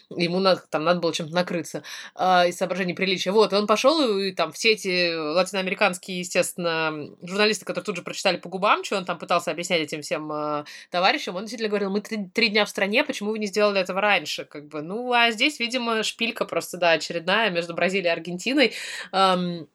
Ему 0.09 0.39
надо, 0.39 0.63
там 0.69 0.83
надо 0.83 0.99
было 0.99 1.13
чем-то 1.13 1.33
накрыться 1.33 1.83
э, 2.15 2.49
из 2.49 2.57
соображений 2.57 2.93
приличия. 2.93 3.31
Вот, 3.31 3.53
и 3.53 3.55
он 3.55 3.67
пошел, 3.67 4.17
и, 4.19 4.31
там 4.31 4.51
все 4.51 4.71
эти 4.71 5.15
латиноамериканские, 5.15 6.19
естественно, 6.19 7.09
журналисты, 7.21 7.65
которые 7.65 7.85
тут 7.85 7.97
же 7.97 8.01
прочитали 8.01 8.37
по 8.37 8.49
губам, 8.49 8.83
что 8.83 8.97
он 8.97 9.05
там 9.05 9.19
пытался 9.19 9.51
объяснять 9.51 9.81
этим 9.81 10.01
всем 10.01 10.31
э, 10.31 10.63
товарищам, 10.89 11.35
он 11.35 11.43
действительно 11.43 11.69
говорил, 11.69 11.91
мы 11.91 12.01
три, 12.01 12.25
три 12.33 12.49
дня 12.49 12.65
в 12.65 12.69
стране, 12.69 13.03
почему 13.03 13.31
вы 13.31 13.39
не 13.39 13.45
сделали 13.45 13.79
этого 13.79 14.01
раньше? 14.01 14.45
Как 14.45 14.67
бы, 14.67 14.81
ну, 14.81 15.13
а 15.13 15.31
здесь, 15.31 15.59
видимо, 15.59 16.03
шпилька 16.03 16.45
просто, 16.45 16.77
да, 16.77 16.91
очередная 16.91 17.49
между 17.51 17.73
Бразилией 17.73 18.09
и 18.09 18.13
Аргентиной 18.13 18.73
эм, 19.19 19.67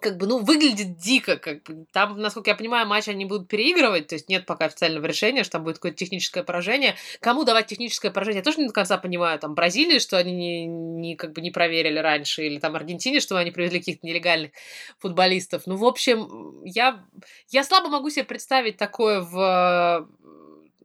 как 0.00 0.16
бы, 0.16 0.26
ну, 0.26 0.38
выглядит 0.38 0.96
дико, 0.96 1.36
как 1.36 1.62
бы, 1.64 1.86
там, 1.92 2.18
насколько 2.18 2.50
я 2.50 2.56
понимаю, 2.56 2.86
матч 2.86 3.08
они 3.08 3.26
будут 3.26 3.48
переигрывать, 3.48 4.06
то 4.08 4.14
есть 4.14 4.28
нет 4.28 4.46
пока 4.46 4.64
официального 4.66 5.04
решения, 5.04 5.44
что 5.44 5.52
там 5.52 5.64
будет 5.64 5.76
какое-то 5.76 5.98
техническое 5.98 6.42
поражение. 6.42 6.96
Кому 7.20 7.44
давать 7.44 7.66
техническое 7.66 8.10
поражение, 8.10 8.38
я 8.38 8.42
тоже 8.42 8.60
не 8.60 8.68
до 8.68 8.72
конца 8.72 8.96
понимаю, 8.96 9.38
там, 9.38 9.54
Бразилии, 9.54 9.98
что 9.98 10.16
они 10.16 10.32
не, 10.32 10.66
не, 10.66 11.16
как 11.16 11.32
бы 11.32 11.42
не 11.42 11.50
проверили 11.50 11.98
раньше, 11.98 12.44
или 12.44 12.58
там 12.58 12.74
Аргентине, 12.74 13.20
что 13.20 13.36
они 13.36 13.50
привезли 13.50 13.80
каких-то 13.80 14.06
нелегальных 14.06 14.52
футболистов. 14.98 15.62
Ну, 15.66 15.76
в 15.76 15.84
общем, 15.84 16.62
я, 16.64 17.04
я 17.50 17.62
слабо 17.62 17.88
могу 17.88 18.08
себе 18.08 18.24
представить 18.24 18.78
такое 18.78 19.20
в 19.20 20.08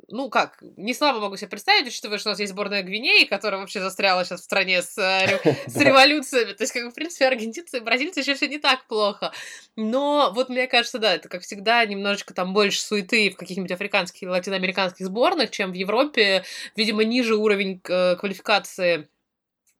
ну 0.10 0.30
как, 0.30 0.58
не 0.78 0.94
слабо 0.94 1.20
могу 1.20 1.36
себе 1.36 1.50
представить, 1.50 1.88
учитывая, 1.88 2.18
что 2.18 2.30
у 2.30 2.32
нас 2.32 2.40
есть 2.40 2.54
сборная 2.54 2.82
Гвинеи, 2.82 3.26
которая 3.26 3.60
вообще 3.60 3.82
застряла 3.82 4.24
сейчас 4.24 4.42
в 4.42 4.46
стране 4.46 4.82
с, 4.82 4.98
э, 4.98 5.40
с 5.68 5.76
революциями. 5.76 6.54
То 6.54 6.64
есть, 6.64 6.74
как 6.74 6.86
бы, 6.86 6.92
в 6.92 6.94
принципе, 6.94 7.28
аргентинцы 7.28 7.78
и 7.78 7.82
бразильцы 7.82 8.22
еще 8.22 8.36
все 8.36 8.48
не 8.48 8.58
так 8.58 8.86
плохо. 8.88 9.34
Но 9.76 10.32
вот 10.34 10.50
мне 10.50 10.68
кажется, 10.68 11.00
да, 11.00 11.16
это, 11.16 11.28
как 11.28 11.42
всегда, 11.42 11.86
немножечко 11.86 12.34
там 12.34 12.54
больше 12.54 12.82
суеты 12.82 13.30
в 13.32 13.36
каких-нибудь 13.36 13.72
африканских 13.72 14.24
и 14.24 14.28
латиноамериканских 14.28 15.06
сборных, 15.06 15.52
чем 15.52 15.72
в 15.72 15.76
Европе. 15.76 16.44
Видимо, 16.76 17.04
ниже 17.04 17.36
уровень 17.36 17.82
э, 17.88 18.16
квалификации 18.16 19.10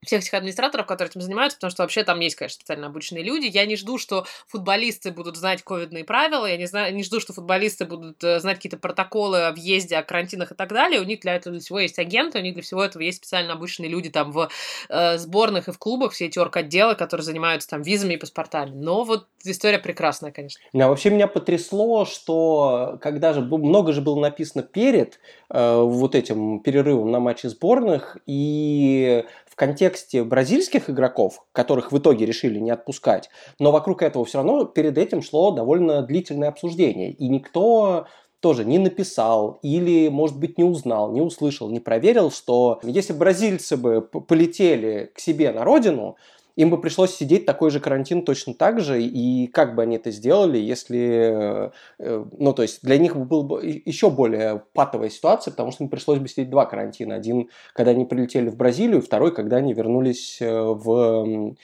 всех 0.04 0.22
этих 0.22 0.34
администраторов, 0.34 0.86
которые 0.86 1.10
этим 1.10 1.20
занимаются, 1.20 1.56
потому 1.58 1.70
что 1.70 1.82
вообще 1.82 2.04
там 2.04 2.20
есть, 2.20 2.36
конечно, 2.36 2.54
специально 2.54 2.86
обученные 2.86 3.24
люди. 3.24 3.46
Я 3.46 3.66
не 3.66 3.76
жду, 3.76 3.98
что 3.98 4.26
футболисты 4.46 5.10
будут 5.10 5.36
знать 5.36 5.62
ковидные 5.62 6.04
правила, 6.04 6.46
я 6.46 6.56
не, 6.56 6.66
знаю, 6.66 6.94
не 6.94 7.02
жду, 7.02 7.18
что 7.20 7.32
футболисты 7.32 7.84
будут 7.84 8.22
э, 8.22 8.38
знать 8.40 8.56
какие-то 8.56 8.76
протоколы 8.76 9.46
о 9.46 9.52
въезде, 9.52 9.96
о 9.96 10.02
карантинах 10.02 10.52
и 10.52 10.54
так 10.54 10.68
далее. 10.68 11.00
У 11.00 11.04
них 11.04 11.20
для 11.20 11.34
этого 11.34 11.52
для 11.52 11.60
всего 11.60 11.80
есть 11.80 11.98
агенты, 11.98 12.38
у 12.38 12.42
них 12.42 12.54
для 12.54 12.62
всего 12.62 12.84
этого 12.84 13.02
есть 13.02 13.18
специально 13.18 13.54
обученные 13.54 13.90
люди 13.90 14.08
там 14.08 14.30
в 14.30 14.48
э, 14.88 15.18
сборных 15.18 15.68
и 15.68 15.72
в 15.72 15.78
клубах, 15.78 16.12
все 16.12 16.26
эти 16.26 16.38
орг-отделы, 16.38 16.94
которые 16.94 17.24
занимаются 17.24 17.68
там 17.68 17.82
визами 17.82 18.14
и 18.14 18.16
паспортами. 18.18 18.70
Но 18.70 19.02
вот 19.04 19.26
история 19.44 19.78
прекрасная, 19.78 20.30
конечно. 20.30 20.60
Да, 20.72 20.88
вообще 20.88 21.10
меня 21.10 21.26
потрясло, 21.26 22.04
что 22.04 22.98
когда 23.02 23.32
же 23.32 23.40
много 23.40 23.92
же 23.92 24.00
было 24.00 24.20
написано 24.20 24.62
перед 24.62 25.18
э, 25.50 25.80
вот 25.80 26.14
этим 26.14 26.60
перерывом 26.60 27.10
на 27.10 27.18
матче 27.18 27.48
сборных, 27.48 28.16
и 28.26 29.24
контексте 29.58 30.24
бразильских 30.24 30.88
игроков, 30.88 31.44
которых 31.52 31.92
в 31.92 31.98
итоге 31.98 32.24
решили 32.24 32.58
не 32.58 32.70
отпускать, 32.70 33.28
но 33.58 33.72
вокруг 33.72 34.02
этого 34.02 34.24
все 34.24 34.38
равно 34.38 34.64
перед 34.64 34.96
этим 34.96 35.20
шло 35.20 35.50
довольно 35.50 36.02
длительное 36.02 36.48
обсуждение. 36.48 37.10
И 37.10 37.28
никто 37.28 38.06
тоже 38.40 38.64
не 38.64 38.78
написал 38.78 39.58
или, 39.62 40.08
может 40.08 40.38
быть, 40.38 40.58
не 40.58 40.64
узнал, 40.64 41.12
не 41.12 41.20
услышал, 41.20 41.68
не 41.70 41.80
проверил, 41.80 42.30
что 42.30 42.78
если 42.84 43.12
бразильцы 43.12 43.76
бы 43.76 44.00
полетели 44.00 45.10
к 45.14 45.18
себе 45.18 45.50
на 45.50 45.64
родину, 45.64 46.16
им 46.58 46.70
бы 46.70 46.80
пришлось 46.80 47.14
сидеть 47.14 47.46
такой 47.46 47.70
же 47.70 47.78
карантин 47.78 48.24
точно 48.24 48.52
так 48.52 48.80
же, 48.80 49.00
и 49.00 49.46
как 49.46 49.76
бы 49.76 49.82
они 49.82 49.94
это 49.94 50.10
сделали, 50.10 50.58
если, 50.58 51.70
э, 51.98 52.24
ну, 52.36 52.52
то 52.52 52.62
есть 52.62 52.82
для 52.82 52.98
них 52.98 53.16
был 53.16 53.44
бы 53.44 53.64
еще 53.64 54.10
более 54.10 54.64
патовая 54.74 55.08
ситуация, 55.08 55.52
потому 55.52 55.70
что 55.70 55.84
им 55.84 55.90
пришлось 55.90 56.18
бы 56.18 56.26
сидеть 56.26 56.50
два 56.50 56.66
карантина. 56.66 57.14
Один, 57.14 57.48
когда 57.74 57.92
они 57.92 58.04
прилетели 58.04 58.48
в 58.48 58.56
Бразилию, 58.56 59.02
второй, 59.02 59.32
когда 59.32 59.58
они 59.58 59.72
вернулись 59.72 60.38
э, 60.40 60.50
в 60.50 61.54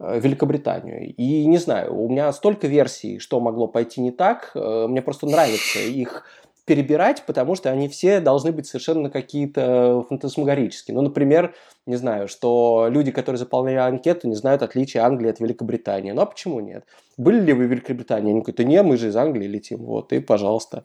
э, 0.00 0.18
Великобританию. 0.18 1.14
И 1.14 1.46
не 1.46 1.58
знаю, 1.58 1.94
у 1.96 2.08
меня 2.08 2.32
столько 2.32 2.66
версий, 2.66 3.20
что 3.20 3.38
могло 3.38 3.68
пойти 3.68 4.00
не 4.00 4.10
так. 4.10 4.50
Мне 4.54 5.00
просто 5.00 5.26
нравится 5.26 5.78
их 5.78 6.24
перебирать, 6.70 7.24
потому 7.26 7.56
что 7.56 7.68
они 7.68 7.88
все 7.88 8.20
должны 8.20 8.52
быть 8.52 8.64
совершенно 8.64 9.10
какие-то 9.10 10.04
фантасмагорические. 10.08 10.94
Ну, 10.94 11.02
например, 11.02 11.52
не 11.84 11.96
знаю, 11.96 12.28
что 12.28 12.86
люди, 12.88 13.10
которые 13.10 13.40
заполняли 13.40 13.78
анкету, 13.78 14.28
не 14.28 14.36
знают 14.36 14.62
отличия 14.62 15.02
Англии 15.02 15.30
от 15.30 15.40
Великобритании. 15.40 16.12
Ну, 16.12 16.20
а 16.22 16.26
почему 16.26 16.60
нет? 16.60 16.84
Были 17.16 17.40
ли 17.40 17.52
вы 17.54 17.66
в 17.66 17.70
Великобритании? 17.72 18.30
Они 18.30 18.40
говорят, 18.40 18.60
не, 18.60 18.82
мы 18.84 18.96
же 18.98 19.08
из 19.08 19.16
Англии 19.16 19.48
летим. 19.48 19.78
Вот, 19.78 20.12
и, 20.12 20.20
пожалуйста, 20.20 20.84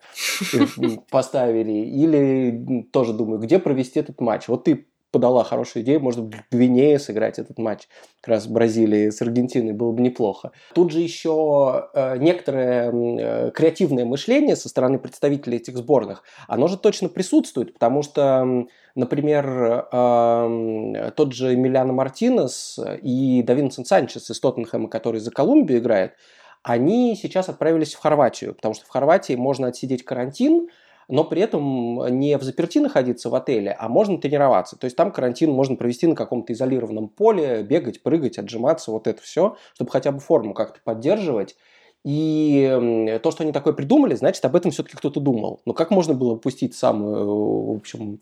поставили. 1.08 1.72
Или 1.72 2.88
тоже 2.92 3.12
думаю, 3.12 3.38
где 3.38 3.60
провести 3.60 4.00
этот 4.00 4.20
матч? 4.20 4.48
Вот 4.48 4.64
ты 4.64 4.88
подала 5.10 5.44
хорошую 5.44 5.82
идею, 5.82 6.00
может 6.00 6.20
в 6.20 6.32
Гвинее 6.50 6.98
сыграть 6.98 7.38
этот 7.38 7.58
матч, 7.58 7.88
как 8.20 8.28
раз 8.28 8.46
Бразилии 8.46 9.10
с 9.10 9.22
Аргентиной, 9.22 9.72
было 9.72 9.92
бы 9.92 10.02
неплохо. 10.02 10.52
Тут 10.74 10.90
же 10.90 11.00
еще 11.00 11.88
э, 11.94 12.18
некоторое 12.18 12.92
э, 12.92 13.50
креативное 13.52 14.04
мышление 14.04 14.56
со 14.56 14.68
стороны 14.68 14.98
представителей 14.98 15.56
этих 15.56 15.76
сборных, 15.76 16.22
оно 16.48 16.68
же 16.68 16.76
точно 16.76 17.08
присутствует, 17.08 17.72
потому 17.72 18.02
что, 18.02 18.66
например, 18.94 19.86
э, 19.92 21.10
тот 21.16 21.32
же 21.32 21.54
Эмилиано 21.54 21.92
Мартинес 21.92 22.78
и 23.02 23.42
Давинсон 23.42 23.84
Санчес 23.84 24.30
из 24.30 24.40
Тоттенхэма, 24.40 24.88
который 24.88 25.20
за 25.20 25.30
Колумбию 25.30 25.78
играет, 25.78 26.12
они 26.62 27.14
сейчас 27.14 27.48
отправились 27.48 27.94
в 27.94 28.00
Хорватию, 28.00 28.54
потому 28.54 28.74
что 28.74 28.86
в 28.86 28.88
Хорватии 28.88 29.34
можно 29.34 29.68
отсидеть 29.68 30.04
карантин, 30.04 30.68
но 31.08 31.24
при 31.24 31.42
этом 31.42 32.18
не 32.18 32.36
в 32.38 32.42
заперти 32.42 32.78
находиться 32.78 33.30
в 33.30 33.34
отеле, 33.34 33.76
а 33.78 33.88
можно 33.88 34.18
тренироваться. 34.18 34.76
То 34.76 34.86
есть 34.86 34.96
там 34.96 35.12
карантин 35.12 35.50
можно 35.50 35.76
провести 35.76 36.06
на 36.06 36.14
каком-то 36.14 36.52
изолированном 36.52 37.08
поле, 37.08 37.62
бегать, 37.62 38.02
прыгать, 38.02 38.38
отжиматься, 38.38 38.90
вот 38.90 39.06
это 39.06 39.22
все, 39.22 39.56
чтобы 39.74 39.90
хотя 39.90 40.12
бы 40.12 40.20
форму 40.20 40.54
как-то 40.54 40.80
поддерживать. 40.82 41.56
И 42.04 43.18
то, 43.20 43.30
что 43.32 43.42
они 43.42 43.50
такое 43.50 43.72
придумали, 43.72 44.14
значит, 44.14 44.44
об 44.44 44.54
этом 44.54 44.70
все-таки 44.70 44.96
кто-то 44.96 45.18
думал. 45.18 45.60
Но 45.64 45.72
как 45.72 45.90
можно 45.90 46.14
было 46.14 46.34
упустить 46.34 46.76
самый, 46.76 47.24
в 47.24 47.76
общем, 47.76 48.20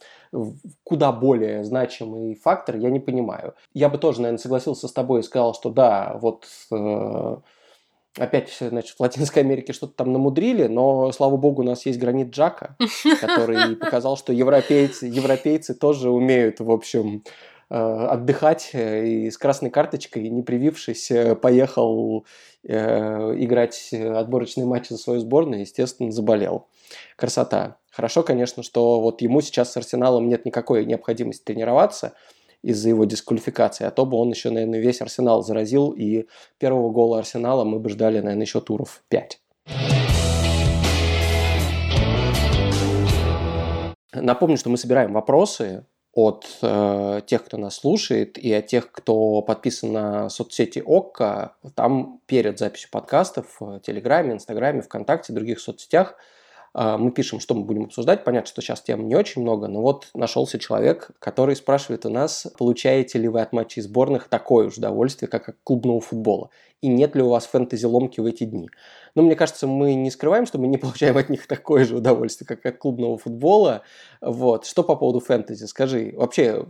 куда 0.84 1.12
более 1.12 1.64
значимый 1.64 2.34
фактор, 2.34 2.76
я 2.76 2.88
не 2.88 2.98
понимаю. 2.98 3.54
Я 3.74 3.90
бы 3.90 3.98
тоже, 3.98 4.22
наверное, 4.22 4.38
согласился 4.38 4.88
с 4.88 4.92
тобой 4.92 5.20
и 5.20 5.22
сказал, 5.22 5.52
что 5.52 5.68
да, 5.68 6.18
вот 6.22 6.46
э, 6.72 7.36
опять, 8.18 8.56
значит, 8.60 8.96
в 8.96 9.00
Латинской 9.00 9.42
Америке 9.42 9.72
что-то 9.72 9.94
там 9.94 10.12
намудрили, 10.12 10.66
но, 10.66 11.10
слава 11.12 11.36
богу, 11.36 11.62
у 11.62 11.64
нас 11.64 11.86
есть 11.86 11.98
гранит 11.98 12.30
Джака, 12.30 12.76
который 13.20 13.76
показал, 13.76 14.16
что 14.16 14.32
европейцы, 14.32 15.06
европейцы 15.06 15.74
тоже 15.74 16.10
умеют, 16.10 16.60
в 16.60 16.70
общем, 16.70 17.24
э, 17.70 17.74
отдыхать 17.74 18.70
э, 18.72 19.06
и 19.06 19.30
с 19.30 19.38
красной 19.38 19.70
карточкой, 19.70 20.28
не 20.28 20.42
привившись, 20.42 21.10
э, 21.10 21.34
поехал 21.34 22.24
играть 22.66 23.92
отборочные 23.92 24.64
матчи 24.64 24.88
за 24.88 24.96
свою 24.96 25.20
сборную, 25.20 25.60
естественно, 25.60 26.10
заболел. 26.10 26.66
Красота. 27.14 27.76
Хорошо, 27.90 28.22
конечно, 28.22 28.62
что 28.62 29.02
вот 29.02 29.20
ему 29.20 29.42
сейчас 29.42 29.72
с 29.72 29.76
Арсеналом 29.76 30.30
нет 30.30 30.46
никакой 30.46 30.86
необходимости 30.86 31.44
тренироваться, 31.44 32.14
из-за 32.64 32.88
его 32.88 33.04
дисквалификации, 33.04 33.84
а 33.84 33.90
то 33.90 34.06
бы 34.06 34.16
он 34.16 34.30
еще, 34.30 34.50
наверное, 34.50 34.80
весь 34.80 35.00
Арсенал 35.00 35.42
заразил, 35.42 35.90
и 35.90 36.26
первого 36.58 36.90
гола 36.90 37.18
Арсенала 37.18 37.64
мы 37.64 37.78
бы 37.78 37.90
ждали, 37.90 38.20
наверное, 38.20 38.46
еще 38.46 38.60
туров 38.60 39.02
5. 39.08 39.40
Напомню, 44.14 44.56
что 44.56 44.70
мы 44.70 44.78
собираем 44.78 45.12
вопросы 45.12 45.84
от 46.14 46.46
э, 46.62 47.20
тех, 47.26 47.44
кто 47.44 47.56
нас 47.56 47.76
слушает, 47.76 48.38
и 48.38 48.52
от 48.52 48.66
тех, 48.66 48.92
кто 48.92 49.42
подписан 49.42 49.92
на 49.92 50.28
соцсети 50.30 50.82
ОККО. 50.84 51.56
Там 51.74 52.20
перед 52.26 52.58
записью 52.58 52.90
подкастов 52.90 53.56
в 53.58 53.80
Телеграме, 53.80 54.34
Инстаграме, 54.34 54.82
ВКонтакте, 54.82 55.32
других 55.32 55.60
соцсетях 55.60 56.16
мы 56.74 57.12
пишем, 57.12 57.40
что 57.40 57.54
мы 57.54 57.62
будем 57.64 57.84
обсуждать. 57.84 58.24
Понятно, 58.24 58.48
что 58.48 58.60
сейчас 58.60 58.82
тем 58.82 59.06
не 59.06 59.14
очень 59.14 59.42
много, 59.42 59.68
но 59.68 59.80
вот 59.80 60.08
нашелся 60.12 60.58
человек, 60.58 61.10
который 61.20 61.54
спрашивает 61.54 62.04
у 62.04 62.10
нас, 62.10 62.46
получаете 62.58 63.18
ли 63.18 63.28
вы 63.28 63.40
от 63.40 63.52
матчей 63.52 63.80
сборных 63.80 64.28
такое 64.28 64.68
же 64.70 64.78
удовольствие, 64.78 65.28
как 65.28 65.48
от 65.48 65.56
клубного 65.62 66.00
футбола? 66.00 66.50
И 66.82 66.88
нет 66.88 67.16
ли 67.16 67.22
у 67.22 67.30
вас 67.30 67.46
фэнтези-ломки 67.46 68.20
в 68.20 68.26
эти 68.26 68.44
дни? 68.44 68.68
Ну, 69.14 69.22
мне 69.22 69.36
кажется, 69.36 69.66
мы 69.66 69.94
не 69.94 70.10
скрываем, 70.10 70.44
что 70.44 70.58
мы 70.58 70.66
не 70.66 70.76
получаем 70.76 71.16
от 71.16 71.30
них 71.30 71.46
такое 71.46 71.84
же 71.84 71.96
удовольствие, 71.96 72.46
как 72.46 72.66
от 72.66 72.76
клубного 72.76 73.16
футбола. 73.16 73.82
Вот. 74.20 74.66
Что 74.66 74.82
по 74.82 74.94
поводу 74.96 75.20
фэнтези? 75.20 75.64
Скажи, 75.64 76.12
вообще, 76.14 76.66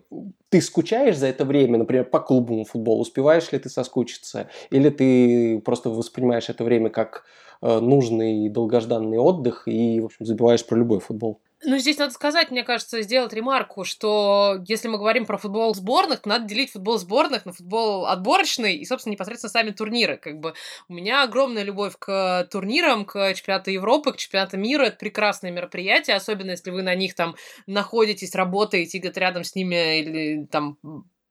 ты 0.50 0.61
скучаешь 0.61 1.16
за 1.16 1.26
это 1.26 1.44
время, 1.44 1.78
например, 1.78 2.04
по 2.04 2.20
клубному 2.20 2.64
футболу? 2.64 3.00
Успеваешь 3.00 3.50
ли 3.50 3.58
ты 3.58 3.68
соскучиться? 3.68 4.49
Или 4.70 4.90
ты 4.90 5.61
просто 5.61 5.90
воспринимаешь 5.90 6.49
это 6.49 6.62
время 6.62 6.90
как 6.90 7.25
нужный 7.61 8.49
долгожданный 8.49 9.18
отдых 9.18 9.66
и, 9.66 10.00
в 10.00 10.06
общем, 10.06 10.25
забиваешь 10.25 10.66
про 10.66 10.76
любой 10.76 11.00
футбол. 11.00 11.40
Ну, 11.66 11.78
здесь 11.78 11.96
надо 11.96 12.12
сказать, 12.12 12.50
мне 12.50 12.62
кажется, 12.62 13.00
сделать 13.00 13.32
ремарку, 13.32 13.84
что 13.84 14.62
если 14.68 14.88
мы 14.88 14.99
говорим 14.99 15.25
про 15.25 15.38
футбол 15.38 15.75
сборных, 15.75 16.20
то 16.20 16.28
надо 16.28 16.46
делить 16.46 16.73
футбол 16.73 16.99
сборных 16.99 17.46
на 17.46 17.52
футбол 17.52 18.04
отборочный 18.06 18.76
и, 18.76 18.84
собственно, 18.84 19.12
непосредственно 19.12 19.50
сами 19.50 19.70
турниры. 19.70 20.18
Как 20.18 20.40
бы 20.40 20.52
у 20.88 20.92
меня 20.92 21.23
огромная 21.23 21.62
любовь 21.62 21.94
к 21.99 22.46
турнирам, 22.50 23.06
к 23.06 23.32
чемпионату 23.34 23.70
Европы, 23.70 24.12
к 24.12 24.18
чемпионату 24.18 24.58
мира. 24.58 24.84
Это 24.84 24.99
прекрасные 24.99 25.52
мероприятия, 25.52 26.12
особенно 26.12 26.50
если 26.50 26.70
вы 26.70 26.82
на 26.82 26.94
них 26.94 27.14
там 27.14 27.34
находитесь, 27.66 28.34
работаете, 28.34 28.99
где-то 28.99 29.20
рядом 29.20 29.44
с 29.44 29.54
ними 29.54 30.00
или 30.00 30.44
там 30.44 30.76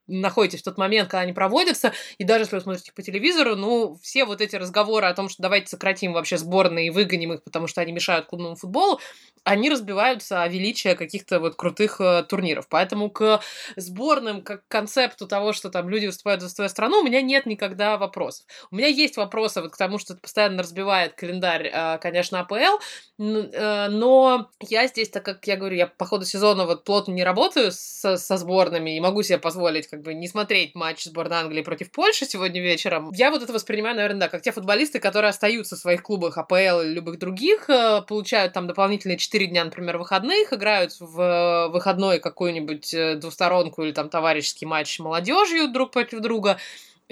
находитесь 0.07 0.61
в 0.61 0.65
тот 0.65 0.77
момент, 0.77 1.09
когда 1.09 1.21
они 1.21 1.33
проводятся, 1.33 1.93
и 2.17 2.23
даже 2.23 2.43
если 2.43 2.55
вы 2.55 2.61
смотрите 2.61 2.91
по 2.93 3.01
телевизору, 3.01 3.55
ну, 3.55 3.97
все 4.01 4.25
вот 4.25 4.41
эти 4.41 4.55
разговоры 4.55 5.07
о 5.07 5.13
том, 5.13 5.29
что 5.29 5.41
давайте 5.41 5.67
сократим 5.67 6.13
вообще 6.13 6.37
сборные 6.37 6.87
и 6.87 6.89
выгоним 6.89 7.33
их, 7.33 7.43
потому 7.43 7.67
что 7.67 7.81
они 7.81 7.91
мешают 7.91 8.27
клубному 8.27 8.55
футболу, 8.55 8.99
они 9.43 9.69
разбиваются 9.69 10.41
о 10.41 10.47
величии 10.47 10.93
каких-то 10.93 11.39
вот 11.39 11.55
крутых 11.55 11.99
э, 11.99 12.23
турниров. 12.23 12.67
Поэтому 12.69 13.09
к 13.09 13.41
сборным, 13.75 14.41
как 14.41 14.65
к 14.65 14.71
концепту 14.71 15.27
того, 15.27 15.53
что 15.53 15.69
там 15.69 15.89
люди 15.89 16.05
выступают 16.05 16.41
за 16.41 16.49
свою 16.49 16.69
страну, 16.69 16.99
у 16.99 17.03
меня 17.03 17.21
нет 17.21 17.45
никогда 17.45 17.97
вопросов. 17.97 18.45
У 18.71 18.75
меня 18.75 18.87
есть 18.87 19.17
вопросы 19.17 19.61
вот 19.61 19.73
к 19.73 19.77
тому, 19.77 19.97
что 19.97 20.13
это 20.13 20.21
постоянно 20.21 20.63
разбивает 20.63 21.15
календарь, 21.15 21.69
э, 21.73 21.97
конечно, 21.99 22.39
АПЛ, 22.39 22.79
э, 23.19 23.87
но 23.89 24.49
я 24.61 24.87
здесь, 24.87 25.09
так 25.09 25.25
как 25.25 25.45
я 25.45 25.57
говорю, 25.57 25.75
я 25.75 25.87
по 25.87 26.05
ходу 26.05 26.25
сезона 26.25 26.65
вот 26.65 26.85
плотно 26.85 27.11
не 27.11 27.23
работаю 27.23 27.71
со, 27.71 28.17
со 28.17 28.37
сборными 28.37 28.95
и 28.95 28.99
могу 29.01 29.23
себе 29.23 29.37
позволить 29.37 29.87
как 29.93 30.01
бы 30.01 30.15
не 30.15 30.27
смотреть 30.27 30.73
матч 30.73 31.03
сборной 31.03 31.37
Англии 31.37 31.61
против 31.61 31.91
Польши 31.91 32.25
сегодня 32.25 32.59
вечером. 32.59 33.11
Я 33.13 33.29
вот 33.29 33.43
это 33.43 33.53
воспринимаю, 33.53 33.95
наверное, 33.95 34.21
да, 34.21 34.27
как 34.27 34.41
те 34.41 34.51
футболисты, 34.51 34.99
которые 34.99 35.29
остаются 35.29 35.75
в 35.75 35.79
своих 35.79 36.01
клубах 36.01 36.35
АПЛ 36.39 36.81
или 36.81 36.93
любых 36.93 37.19
других, 37.19 37.69
э, 37.69 38.01
получают 38.01 38.53
там 38.53 38.65
дополнительные 38.65 39.19
4 39.19 39.45
дня, 39.45 39.63
например, 39.63 39.99
выходных, 39.99 40.51
играют 40.51 40.95
в 40.99 41.21
э, 41.21 41.67
выходной 41.69 42.17
какую-нибудь 42.17 42.91
э, 42.91 43.15
двусторонку 43.17 43.83
или 43.83 43.91
там 43.91 44.09
товарищеский 44.09 44.65
матч 44.65 44.97
молодежью 44.97 45.71
друг 45.71 45.91
против 45.91 46.21
друга 46.21 46.57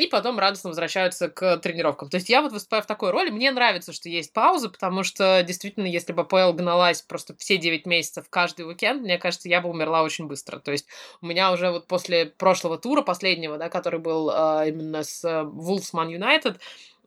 и 0.02 0.08
потом 0.08 0.40
радостно 0.40 0.70
возвращаются 0.70 1.30
к 1.30 1.58
тренировкам. 1.58 2.10
То 2.10 2.18
есть 2.18 2.28
я 2.28 2.42
вот 2.42 2.52
выступаю 2.52 2.82
в 2.82 2.88
такой 2.88 3.12
роли. 3.12 3.30
Мне 3.30 3.52
нравится, 3.52 3.94
что 3.94 4.10
есть 4.10 4.34
пауза, 4.34 4.70
потому 4.70 5.04
что 5.04 5.44
действительно, 5.44 5.86
если 5.86 6.12
бы 6.12 6.26
ПЛ 6.26 6.54
гналась 6.54 7.04
просто 7.04 7.36
все 7.38 7.58
9 7.58 7.86
месяцев 7.86 8.26
каждый 8.28 8.66
уикенд, 8.66 9.04
мне 9.04 9.20
кажется, 9.20 9.48
я 9.48 9.62
бы 9.62 9.70
умерла 9.70 10.02
очень 10.02 10.26
быстро. 10.26 10.58
То 10.58 10.72
есть 10.72 10.88
у 11.22 11.28
меня 11.28 11.52
уже 11.52 11.70
вот 11.70 11.86
после 11.86 12.26
прошлого 12.26 12.80
тура, 12.80 13.04
последнего, 13.04 13.60
да, 13.60 13.70
который 13.70 14.00
был 14.00 14.32
э, 14.32 14.70
именно 14.70 15.04
с 15.04 15.24
э, 15.24 15.44
Юнайтед, 16.12 16.60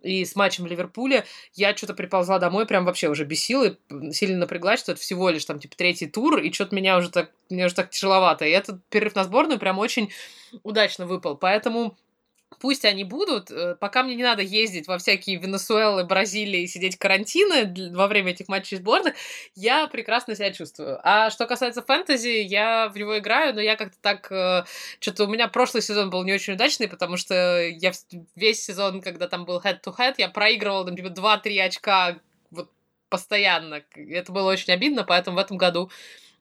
и 0.05 0.25
с 0.25 0.37
матчем 0.37 0.67
Ливерпуля 0.67 1.25
я 1.55 1.77
что-то 1.77 1.95
приползла 1.95 2.39
домой, 2.39 2.67
прям 2.67 2.85
вообще 2.85 3.09
уже 3.09 3.25
бесила, 3.25 3.77
сильно 4.13 4.39
напряглась, 4.39 4.81
что 4.81 4.93
это 4.93 5.01
всего 5.01 5.31
лишь 5.31 5.47
там 5.47 5.59
типа 5.59 5.77
третий 5.77 6.07
тур, 6.07 6.39
и 6.39 6.53
что-то 6.53 6.77
меня 6.77 6.99
уже 6.99 7.11
так, 7.11 7.33
мне 7.49 7.65
уже 7.65 7.75
так 7.75 7.91
тяжеловато. 7.91 8.45
И 8.45 8.51
этот 8.51 8.85
перерыв 8.89 9.15
на 9.15 9.25
сборную 9.25 9.59
прям 9.59 9.79
очень 9.79 10.13
удачно 10.63 11.07
выпал. 11.07 11.37
Поэтому 11.37 11.97
пусть 12.59 12.85
они 12.85 13.05
будут, 13.05 13.51
э, 13.51 13.77
пока 13.79 14.03
мне 14.03 14.15
не 14.15 14.23
надо 14.23 14.43
ездить 14.43 14.87
во 14.89 14.99
всякие 14.99 15.37
Венесуэлы, 15.37 16.05
Бразилии 16.05 16.63
и 16.63 16.67
сидеть 16.67 16.97
карантины 16.97 17.93
во 17.95 18.07
время 18.07 18.33
этих 18.33 18.49
матчей 18.49 18.77
сборных, 18.77 19.15
я 19.55 19.87
прекрасно 19.87 20.35
себя 20.35 20.53
чувствую. 20.53 20.99
А 21.03 21.31
что 21.31 21.47
касается 21.47 21.83
фэнтези, 21.83 22.29
я 22.29 22.89
в 22.89 22.97
него 22.97 23.19
играю, 23.19 23.55
но 23.55 23.61
я 23.61 23.77
как-то 23.77 23.97
так... 24.01 24.31
Э, 24.31 24.65
Что-то 25.01 25.25
у 25.25 25.29
меня 25.29 25.49
прошлый 25.49 25.83
сезон 25.83 26.11
был 26.11 26.25
не 26.25 26.33
очень 26.33 26.55
удачный, 26.55 26.89
потому 26.89 27.17
что 27.17 27.61
я 27.61 27.93
весь 28.35 28.65
сезон, 28.65 29.01
когда 29.03 29.29
там 29.29 29.45
был 29.45 29.61
head-to-head, 29.61 30.15
я 30.19 30.29
проигрывал, 30.29 30.85
там, 30.85 30.97
типа, 30.97 31.09
2-3 31.09 31.59
очка 31.61 32.19
вот 32.51 32.71
постоянно. 33.09 33.83
Это 33.95 34.33
было 34.33 34.51
очень 34.51 34.73
обидно, 34.73 35.05
поэтому 35.05 35.37
в 35.37 35.41
этом 35.41 35.57
году 35.57 35.91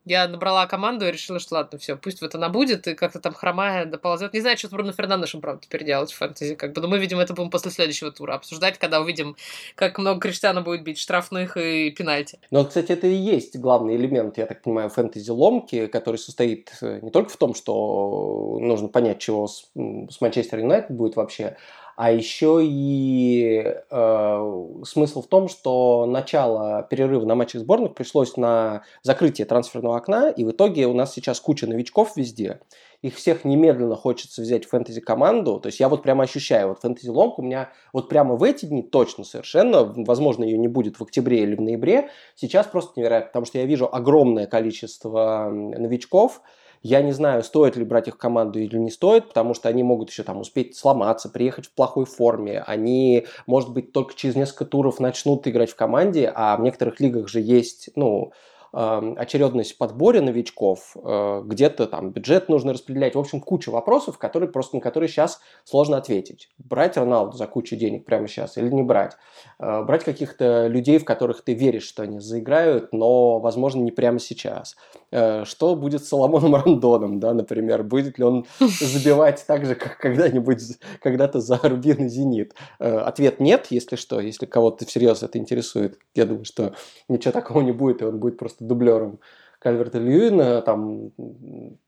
я 0.04 0.28
набрала 0.28 0.66
команду 0.66 1.06
и 1.06 1.10
решила, 1.10 1.38
что 1.38 1.56
ладно, 1.56 1.78
все, 1.78 1.96
пусть 1.96 2.20
вот 2.20 2.34
она 2.34 2.48
будет, 2.48 2.86
и 2.86 2.94
как-то 2.94 3.20
там 3.20 3.32
хромая 3.32 3.86
доползет. 3.86 4.34
Не 4.34 4.40
знаю, 4.40 4.58
что 4.58 4.68
с 4.68 4.70
Бруно 4.70 4.92
Фернандешем, 4.92 5.40
правда, 5.40 5.62
теперь 5.62 5.84
делать 5.84 6.12
в 6.12 6.16
фэнтези, 6.16 6.54
как 6.54 6.72
бы, 6.72 6.80
но 6.80 6.88
мы 6.88 6.98
видим 6.98 7.18
это 7.18 7.32
будем 7.34 7.50
после 7.50 7.70
следующего 7.70 8.10
тура 8.10 8.34
обсуждать, 8.34 8.78
когда 8.78 9.00
увидим, 9.00 9.36
как 9.74 9.98
много 9.98 10.20
Криштиана 10.20 10.60
будет 10.60 10.82
бить 10.82 10.98
штрафных 10.98 11.56
и 11.56 11.90
пенальти. 11.90 12.38
Ну, 12.50 12.64
кстати, 12.64 12.92
это 12.92 13.06
и 13.06 13.14
есть 13.14 13.56
главный 13.58 13.96
элемент, 13.96 14.38
я 14.38 14.46
так 14.46 14.62
понимаю, 14.62 14.90
фэнтези-ломки, 14.90 15.86
который 15.86 16.16
состоит 16.16 16.72
э, 16.82 17.00
не 17.02 17.10
только 17.10 17.30
в 17.30 17.36
том, 17.36 17.54
что 17.54 18.58
нужно 18.60 18.88
понять, 18.88 19.18
чего 19.18 19.46
с, 19.46 19.70
с 19.74 20.20
Манчестер 20.20 20.58
Юнайтед 20.58 20.90
будет 20.90 21.16
вообще, 21.16 21.56
а 21.96 22.10
еще 22.10 22.60
и 22.62 23.62
э, 23.90 24.74
смысл 24.84 25.22
в 25.22 25.26
том, 25.26 25.48
что 25.48 26.06
начало 26.06 26.82
перерыва 26.82 27.24
на 27.24 27.34
матче 27.34 27.58
сборных 27.58 27.94
пришлось 27.94 28.36
на 28.36 28.82
закрытие 29.02 29.46
трансферного 29.46 29.96
окна, 29.96 30.30
и 30.30 30.44
в 30.44 30.50
итоге 30.50 30.86
у 30.86 30.94
нас 30.94 31.12
сейчас 31.12 31.40
куча 31.40 31.66
новичков 31.66 32.16
везде. 32.16 32.60
Их 33.02 33.16
всех 33.16 33.44
немедленно 33.44 33.96
хочется 33.96 34.40
взять 34.40 34.64
в 34.64 34.70
фэнтези-команду. 34.70 35.60
То 35.60 35.66
есть 35.66 35.78
я 35.78 35.90
вот 35.90 36.02
прямо 36.02 36.24
ощущаю, 36.24 36.68
вот 36.68 36.80
фэнтези-ломку 36.80 37.42
у 37.42 37.44
меня 37.44 37.70
вот 37.92 38.08
прямо 38.08 38.34
в 38.34 38.42
эти 38.42 38.64
дни 38.64 38.82
точно 38.82 39.24
совершенно, 39.24 39.84
возможно, 39.84 40.42
ее 40.42 40.56
не 40.56 40.68
будет 40.68 40.98
в 40.98 41.02
октябре 41.02 41.42
или 41.42 41.54
в 41.54 41.60
ноябре, 41.60 42.08
сейчас 42.34 42.66
просто 42.66 42.98
невероятно, 42.98 43.28
потому 43.28 43.44
что 43.46 43.58
я 43.58 43.66
вижу 43.66 43.88
огромное 43.92 44.46
количество 44.46 45.50
новичков, 45.50 46.40
я 46.84 47.00
не 47.00 47.12
знаю, 47.12 47.42
стоит 47.42 47.76
ли 47.76 47.84
брать 47.84 48.08
их 48.08 48.14
в 48.16 48.18
команду 48.18 48.60
или 48.60 48.76
не 48.76 48.90
стоит, 48.90 49.28
потому 49.28 49.54
что 49.54 49.70
они 49.70 49.82
могут 49.82 50.10
еще 50.10 50.22
там 50.22 50.40
успеть 50.40 50.76
сломаться, 50.76 51.30
приехать 51.30 51.64
в 51.66 51.72
плохой 51.72 52.04
форме. 52.04 52.60
Они, 52.60 53.26
может 53.46 53.72
быть, 53.72 53.92
только 53.92 54.14
через 54.14 54.36
несколько 54.36 54.66
туров 54.66 55.00
начнут 55.00 55.48
играть 55.48 55.70
в 55.70 55.76
команде, 55.76 56.30
а 56.34 56.54
в 56.58 56.60
некоторых 56.60 57.00
лигах 57.00 57.26
же 57.28 57.40
есть, 57.40 57.88
ну, 57.96 58.32
очередность 58.74 59.74
в 59.74 59.78
подборе 59.78 60.20
новичков, 60.20 60.96
э, 60.96 61.42
где-то 61.44 61.86
там 61.86 62.10
бюджет 62.10 62.48
нужно 62.48 62.72
распределять. 62.72 63.14
В 63.14 63.18
общем, 63.20 63.40
куча 63.40 63.70
вопросов, 63.70 64.18
которые, 64.18 64.50
просто 64.50 64.76
на 64.76 64.82
которые 64.82 65.08
сейчас 65.08 65.40
сложно 65.64 65.96
ответить. 65.96 66.48
Брать 66.58 66.96
Роналду 66.96 67.36
за 67.36 67.46
кучу 67.46 67.76
денег 67.76 68.04
прямо 68.04 68.26
сейчас 68.26 68.56
или 68.56 68.68
не 68.68 68.82
брать? 68.82 69.16
Э, 69.60 69.84
брать 69.84 70.02
каких-то 70.02 70.66
людей, 70.66 70.98
в 70.98 71.04
которых 71.04 71.44
ты 71.44 71.54
веришь, 71.54 71.84
что 71.84 72.02
они 72.02 72.18
заиграют, 72.18 72.92
но, 72.92 73.38
возможно, 73.38 73.80
не 73.80 73.92
прямо 73.92 74.18
сейчас. 74.18 74.74
Э, 75.12 75.44
что 75.44 75.76
будет 75.76 76.04
с 76.04 76.08
Соломоном 76.08 76.54
Рандоном, 76.64 77.20
да, 77.20 77.32
например? 77.32 77.84
Будет 77.84 78.18
ли 78.18 78.24
он 78.24 78.44
забивать 78.58 79.44
так 79.46 79.66
же, 79.66 79.76
как 79.76 79.98
когда-нибудь, 79.98 80.60
когда-то 81.00 81.40
за 81.40 81.60
Рубин 81.62 82.06
и 82.06 82.08
Зенит? 82.08 82.54
Ответ 82.78 83.38
нет, 83.38 83.68
если 83.70 83.94
что, 83.94 84.18
если 84.18 84.46
кого-то 84.46 84.84
всерьез 84.84 85.22
это 85.22 85.38
интересует. 85.38 85.98
Я 86.14 86.26
думаю, 86.26 86.44
что 86.44 86.74
ничего 87.08 87.30
такого 87.30 87.60
не 87.62 87.72
будет, 87.72 88.02
и 88.02 88.04
он 88.04 88.18
будет 88.18 88.36
просто 88.36 88.63
дублером 88.66 89.20
Кальверта 89.64 89.98
Льюина 89.98 90.60
там, 90.60 91.12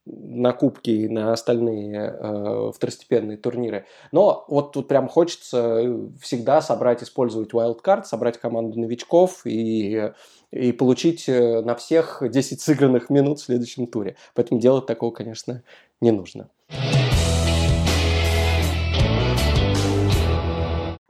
на 0.05 0.51
кубки 0.53 0.89
и 0.89 1.07
на 1.07 1.31
остальные 1.31 1.95
э, 1.95 2.71
второстепенные 2.73 3.37
турниры. 3.37 3.85
Но 4.11 4.45
вот 4.47 4.71
тут 4.71 4.87
прям 4.87 5.07
хочется 5.07 5.83
всегда 6.19 6.63
собрать, 6.63 7.03
использовать 7.03 7.51
wildcard, 7.53 8.05
собрать 8.05 8.39
команду 8.39 8.79
новичков 8.79 9.45
и, 9.45 10.11
и 10.49 10.71
получить 10.71 11.29
э, 11.29 11.61
на 11.61 11.75
всех 11.75 12.23
10 12.27 12.59
сыгранных 12.59 13.11
минут 13.11 13.39
в 13.39 13.43
следующем 13.43 13.85
туре. 13.85 14.15
Поэтому 14.33 14.59
делать 14.59 14.87
такого, 14.87 15.11
конечно, 15.11 15.61
не 16.01 16.09
нужно. 16.09 16.49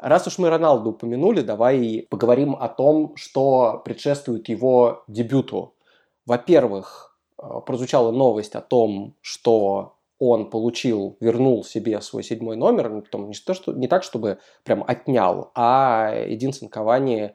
Раз 0.07 0.25
уж 0.25 0.37
мы 0.37 0.49
Роналду 0.49 0.91
упомянули, 0.91 1.41
давай 1.41 2.07
поговорим 2.09 2.55
о 2.57 2.69
том, 2.69 3.17
что 3.17 3.81
предшествует 3.83 4.47
его 4.47 5.03
дебюту. 5.09 5.73
Во-первых, 6.25 7.17
э, 7.37 7.45
прозвучала 7.65 8.11
новость 8.11 8.55
о 8.55 8.61
том, 8.61 9.15
что 9.19 9.95
он 10.17 10.49
получил, 10.49 11.17
вернул 11.19 11.65
себе 11.65 11.99
свой 11.99 12.23
седьмой 12.23 12.55
номер, 12.55 12.89
ну, 12.89 13.27
не, 13.27 13.33
то, 13.33 13.53
что, 13.53 13.73
не 13.73 13.89
так, 13.89 14.03
чтобы 14.03 14.39
прям 14.63 14.81
отнял, 14.87 15.51
а 15.55 16.13
Эдинсон 16.15 16.69
Кавани 16.69 17.33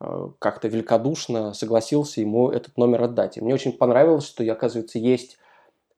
э, 0.00 0.28
как-то 0.38 0.68
великодушно 0.68 1.52
согласился 1.52 2.22
ему 2.22 2.48
этот 2.48 2.78
номер 2.78 3.02
отдать. 3.02 3.36
И 3.36 3.42
мне 3.42 3.52
очень 3.52 3.74
понравилось, 3.74 4.26
что, 4.26 4.42
оказывается, 4.50 4.98
есть 4.98 5.36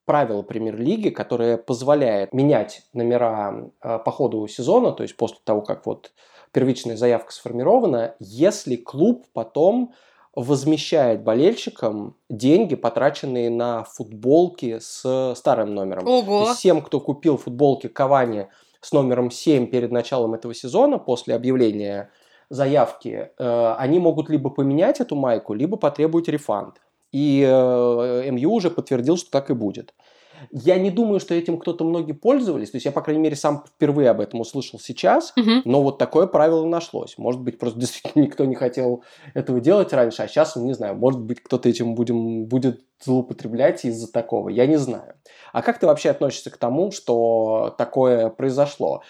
правило 0.09 0.41
премьер-лиги, 0.41 1.11
которое 1.11 1.59
позволяет 1.59 2.33
менять 2.33 2.81
номера 2.95 3.71
э, 3.83 3.99
по 3.99 4.11
ходу 4.11 4.49
сезона, 4.49 4.93
то 4.93 5.03
есть 5.03 5.19
после 5.19 5.37
того, 5.45 5.61
как 5.61 5.85
вот 5.85 6.13
первичная 6.51 6.97
заявка 6.97 7.31
сформирована, 7.31 8.15
если 8.19 8.77
клуб 8.77 9.27
потом 9.35 9.93
возмещает 10.35 11.25
болельщикам 11.25 12.17
деньги, 12.31 12.75
потраченные 12.75 13.51
на 13.51 13.85
футболки 13.85 14.79
с 14.81 15.35
старым 15.37 15.75
номером. 15.75 16.09
Ого! 16.09 16.55
Всем, 16.55 16.81
кто 16.81 17.01
купил 17.01 17.37
футболки 17.37 17.89
Кавани 17.89 18.49
с 18.81 18.93
номером 18.93 19.31
7 19.31 19.67
перед 19.67 19.93
началом 19.93 20.33
этого 20.33 20.55
сезона, 20.55 20.99
после 20.99 21.35
объявления 21.35 22.11
заявки, 22.49 23.31
э, 23.37 23.75
они 23.77 23.99
могут 23.99 24.31
либо 24.31 24.49
поменять 24.49 25.01
эту 25.01 25.17
майку, 25.17 25.53
либо 25.53 25.77
потребовать 25.77 26.29
рефанд. 26.29 26.81
И 27.13 27.43
э, 27.43 28.31
МЮ 28.31 28.53
уже 28.53 28.71
подтвердил, 28.71 29.17
что 29.17 29.31
так 29.31 29.51
и 29.51 29.55
будет. 29.55 29.95
Я 30.51 30.79
не 30.79 30.91
думаю, 30.91 31.21
что 31.21 31.35
этим 31.35 31.59
кто-то 31.59 31.85
многие 31.85 32.13
пользовались. 32.13 32.71
То 32.71 32.77
есть 32.77 32.87
я, 32.87 32.93
по 32.93 33.03
крайней 33.03 33.23
мере, 33.23 33.37
сам 33.37 33.65
впервые 33.67 34.11
об 34.11 34.21
этом 34.21 34.41
услышал 34.41 34.79
сейчас. 34.79 35.33
Мгм. 35.37 35.63
Но 35.65 35.83
вот 35.83 35.99
такое 35.99 36.27
правило 36.27 36.65
нашлось. 36.65 37.17
Может 37.19 37.41
быть, 37.41 37.59
просто 37.59 37.79
действительно 37.81 38.23
никто 38.23 38.45
не 38.45 38.55
хотел 38.55 39.05
этого 39.35 39.61
делать 39.61 39.93
раньше, 39.93 40.23
а 40.23 40.29
сейчас, 40.29 40.57
не 40.57 40.75
знаю, 40.75 40.97
может 40.97 41.21
быть, 41.21 41.43
кто-то 41.43 41.69
этим 41.69 41.95
будем, 41.95 42.47
будет 42.47 42.83
злоупотреблять 43.03 43.85
из-за 43.85 44.11
такого. 44.11 44.49
Я 44.49 44.67
не 44.67 44.77
знаю. 44.77 45.15
А 45.53 45.63
как 45.63 45.79
ты 45.79 45.87
вообще 45.87 46.11
относишься 46.11 46.51
к 46.51 46.57
тому, 46.57 46.91
что 46.91 47.75
такое 47.79 48.29
произошло? 48.29 49.03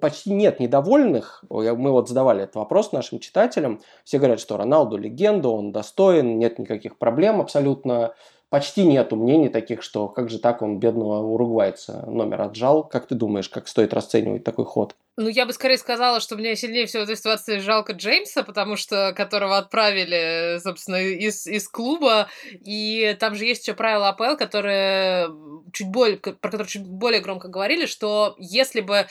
Почти 0.00 0.32
нет 0.32 0.60
недовольных. 0.60 1.44
Мы 1.48 1.90
вот 1.90 2.08
задавали 2.08 2.44
этот 2.44 2.56
вопрос 2.56 2.92
нашим 2.92 3.18
читателям. 3.18 3.80
Все 4.04 4.18
говорят, 4.18 4.40
что 4.40 4.56
Роналду 4.56 4.96
легенда, 4.96 5.48
он 5.48 5.72
достоин, 5.72 6.38
нет 6.38 6.58
никаких 6.58 6.98
проблем 6.98 7.40
абсолютно. 7.40 8.14
Почти 8.50 8.84
нету 8.84 9.14
мнений 9.14 9.48
таких, 9.48 9.80
что 9.80 10.08
как 10.08 10.28
же 10.28 10.40
так 10.40 10.60
он 10.60 10.80
бедного 10.80 11.22
уругвайца 11.22 12.04
номер 12.06 12.42
отжал. 12.42 12.82
Как 12.82 13.06
ты 13.06 13.14
думаешь, 13.14 13.48
как 13.48 13.68
стоит 13.68 13.94
расценивать 13.94 14.42
такой 14.42 14.64
ход? 14.64 14.96
Ну, 15.16 15.28
я 15.28 15.46
бы 15.46 15.52
скорее 15.52 15.78
сказала, 15.78 16.18
что 16.18 16.34
мне 16.34 16.56
сильнее 16.56 16.86
всего 16.86 17.02
в 17.02 17.04
этой 17.04 17.16
ситуации 17.16 17.58
жалко 17.58 17.92
Джеймса, 17.92 18.42
потому 18.42 18.74
что 18.74 19.12
которого 19.16 19.56
отправили, 19.56 20.58
собственно, 20.58 21.00
из, 21.00 21.46
из 21.46 21.68
клуба. 21.68 22.28
И 22.50 23.16
там 23.20 23.36
же 23.36 23.44
есть 23.44 23.62
еще 23.62 23.74
правила 23.74 24.08
АПЛ, 24.08 24.36
которые 24.36 25.30
чуть 25.72 25.88
более, 25.88 26.16
про 26.16 26.50
которые 26.50 26.68
чуть 26.68 26.86
более 26.86 27.20
громко 27.20 27.46
говорили, 27.46 27.86
что 27.86 28.34
если 28.38 28.80
бы 28.80 29.06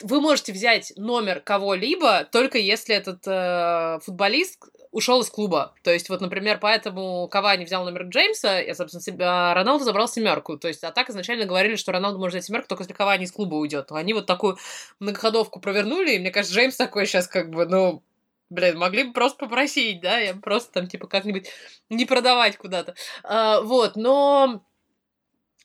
вы 0.00 0.20
можете 0.20 0.52
взять 0.52 0.92
номер 0.96 1.40
кого-либо, 1.40 2.26
только 2.30 2.56
если 2.56 2.94
этот 2.94 3.26
э, 3.26 3.98
футболист 4.02 4.58
ушел 4.92 5.22
из 5.22 5.30
клуба. 5.30 5.74
То 5.82 5.90
есть, 5.90 6.08
вот, 6.08 6.20
например, 6.20 6.58
поэтому 6.60 7.26
Кавани 7.28 7.64
взял 7.64 7.84
номер 7.84 8.02
Джеймса, 8.04 8.60
и, 8.60 8.72
собственно, 8.74 9.02
себя, 9.02 9.54
Роналду 9.54 9.84
забрал 9.84 10.06
семерку. 10.06 10.56
То 10.58 10.68
есть, 10.68 10.84
а 10.84 10.92
так 10.92 11.10
изначально 11.10 11.46
говорили, 11.46 11.76
что 11.76 11.90
Роналду 11.90 12.18
может 12.18 12.34
взять 12.34 12.44
семерку, 12.44 12.68
только 12.68 12.84
если 12.84 12.94
Кавани 12.94 13.24
из 13.24 13.32
клуба 13.32 13.56
уйдет. 13.56 13.90
Но 13.90 13.96
они 13.96 14.12
вот 14.12 14.26
такую 14.26 14.58
многоходовку 15.00 15.58
провернули, 15.60 16.12
и 16.12 16.18
мне 16.18 16.30
кажется, 16.30 16.54
Джеймс 16.54 16.76
такой 16.76 17.06
сейчас 17.06 17.26
как 17.26 17.50
бы, 17.50 17.66
ну, 17.66 18.02
Блин, 18.50 18.78
могли 18.78 19.04
бы 19.04 19.14
просто 19.14 19.38
попросить, 19.38 20.02
да, 20.02 20.18
я 20.18 20.34
просто 20.34 20.72
там, 20.72 20.86
типа, 20.86 21.06
как-нибудь 21.06 21.48
не 21.88 22.04
продавать 22.04 22.58
куда-то. 22.58 22.94
А, 23.22 23.62
вот, 23.62 23.96
но 23.96 24.62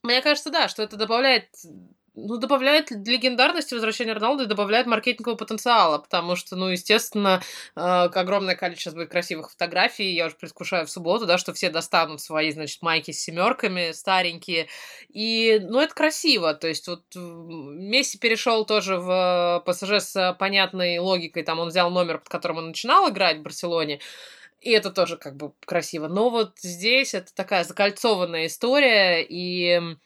мне 0.03 0.21
кажется, 0.21 0.51
да, 0.51 0.69
что 0.69 0.83
это 0.83 0.95
добавляет 0.95 1.49
ну, 2.17 2.37
добавляет 2.37 2.89
легендарности 2.89 3.75
возвращения 3.75 4.13
Роналду 4.13 4.43
и 4.43 4.47
добавляет 4.47 4.87
маркетингового 4.87 5.37
потенциала, 5.37 5.99
потому 5.99 6.35
что, 6.35 6.55
ну, 6.55 6.67
естественно, 6.69 7.41
э, 7.75 7.79
огромное 7.79 8.55
количество 8.55 9.05
красивых 9.05 9.51
фотографий, 9.51 10.13
я 10.13 10.25
уже 10.25 10.35
предвкушаю 10.35 10.87
в 10.87 10.89
субботу, 10.89 11.27
да, 11.27 11.37
что 11.37 11.53
все 11.53 11.69
достанут 11.69 12.19
свои, 12.19 12.51
значит, 12.51 12.81
майки 12.81 13.11
с 13.11 13.21
семерками 13.21 13.91
старенькие, 13.91 14.67
и, 15.09 15.59
ну, 15.61 15.79
это 15.79 15.93
красиво, 15.93 16.55
то 16.55 16.67
есть 16.67 16.87
вот 16.87 17.03
Месси 17.15 18.17
перешел 18.17 18.65
тоже 18.65 18.97
в 18.97 19.63
ПСЖ 19.65 19.99
с 19.99 20.35
понятной 20.39 20.97
логикой, 20.97 21.43
там 21.43 21.59
он 21.59 21.69
взял 21.69 21.91
номер, 21.91 22.17
под 22.17 22.29
которым 22.29 22.57
он 22.57 22.67
начинал 22.69 23.09
играть 23.09 23.37
в 23.37 23.41
Барселоне, 23.43 23.99
и 24.59 24.71
это 24.71 24.89
тоже 24.89 25.17
как 25.17 25.35
бы 25.35 25.53
красиво. 25.65 26.07
Но 26.07 26.31
вот 26.31 26.57
здесь 26.59 27.13
это 27.13 27.33
такая 27.33 27.63
закольцованная 27.63 28.47
история, 28.47 29.23
и 29.23 29.97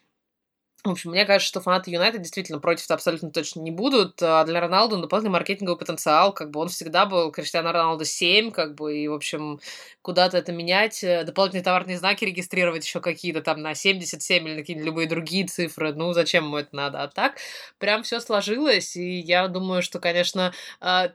в 0.84 0.90
общем, 0.90 1.12
мне 1.12 1.26
кажется, 1.26 1.48
что 1.48 1.62
фанаты 1.62 1.92
Юнайтед 1.92 2.22
действительно 2.22 2.60
против 2.60 2.90
абсолютно 2.90 3.30
точно 3.30 3.62
не 3.62 3.70
будут. 3.70 4.22
А 4.22 4.44
для 4.46 4.60
Роналду 4.60 4.98
дополнительный 4.98 5.34
маркетинговый 5.34 5.78
потенциал, 5.78 6.34
как 6.34 6.50
бы 6.50 6.60
он 6.60 6.70
всегда 6.70 7.06
был 7.06 7.32
Криштиану 7.32 7.72
Роналду 7.72 8.04
7, 8.04 8.52
как 8.52 8.74
бы, 8.74 8.98
и, 8.98 9.08
в 9.08 9.14
общем, 9.14 9.60
куда-то 10.02 10.38
это 10.38 10.52
менять, 10.52 11.06
дополнительные 11.26 11.64
товарные 11.64 11.98
знаки 12.00 12.26
регистрировать 12.26 12.84
еще 12.84 13.00
какие-то 13.00 13.42
там 13.42 13.62
на 13.62 13.76
77 13.76 14.48
или 14.48 14.54
на 14.56 14.60
какие-то 14.62 14.84
любые 14.84 15.08
другие 15.08 15.46
цифры, 15.46 15.94
ну, 15.94 16.14
зачем 16.14 16.46
ему 16.46 16.58
это 16.58 16.76
надо? 16.76 17.04
А 17.04 17.08
так, 17.08 17.38
прям 17.78 18.02
все 18.02 18.20
сложилось, 18.20 18.96
и 18.96 19.20
я 19.20 19.48
думаю, 19.48 19.84
что, 19.84 20.00
конечно, 20.00 20.52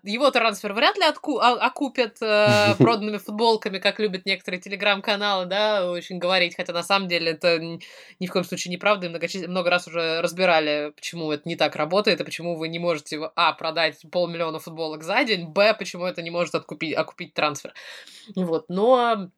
его 0.04 0.30
трансфер 0.30 0.72
вряд 0.74 0.96
ли 0.96 1.04
отку- 1.04 1.40
окупят 1.40 2.18
проданными 2.78 3.18
футболками, 3.18 3.78
как 3.78 3.98
любят 3.98 4.26
некоторые 4.26 4.60
телеграм-каналы, 4.60 5.46
да, 5.46 5.90
очень 5.90 6.18
говорить, 6.18 6.54
хотя 6.54 6.72
на 6.72 6.84
самом 6.84 7.08
деле 7.08 7.32
это 7.32 7.58
ни 7.58 8.26
в 8.26 8.30
коем 8.30 8.44
случае 8.44 8.72
неправда, 8.72 9.06
и 9.06 9.08
многочисленные 9.08 9.55
много 9.56 9.70
раз 9.70 9.88
уже 9.88 10.20
разбирали, 10.20 10.92
почему 10.94 11.32
это 11.32 11.48
не 11.48 11.56
так 11.56 11.76
работает, 11.76 12.20
и 12.20 12.24
почему 12.24 12.56
вы 12.56 12.68
не 12.68 12.78
можете, 12.78 13.18
а, 13.34 13.52
продать 13.54 14.02
полмиллиона 14.12 14.58
футболок 14.58 15.02
за 15.02 15.24
день, 15.24 15.46
б, 15.46 15.74
почему 15.74 16.04
это 16.04 16.22
не 16.22 16.30
может 16.30 16.54
откупить, 16.54 16.94
окупить 16.94 17.32
трансфер. 17.34 17.72
Вот, 18.34 18.68
но 18.68 19.30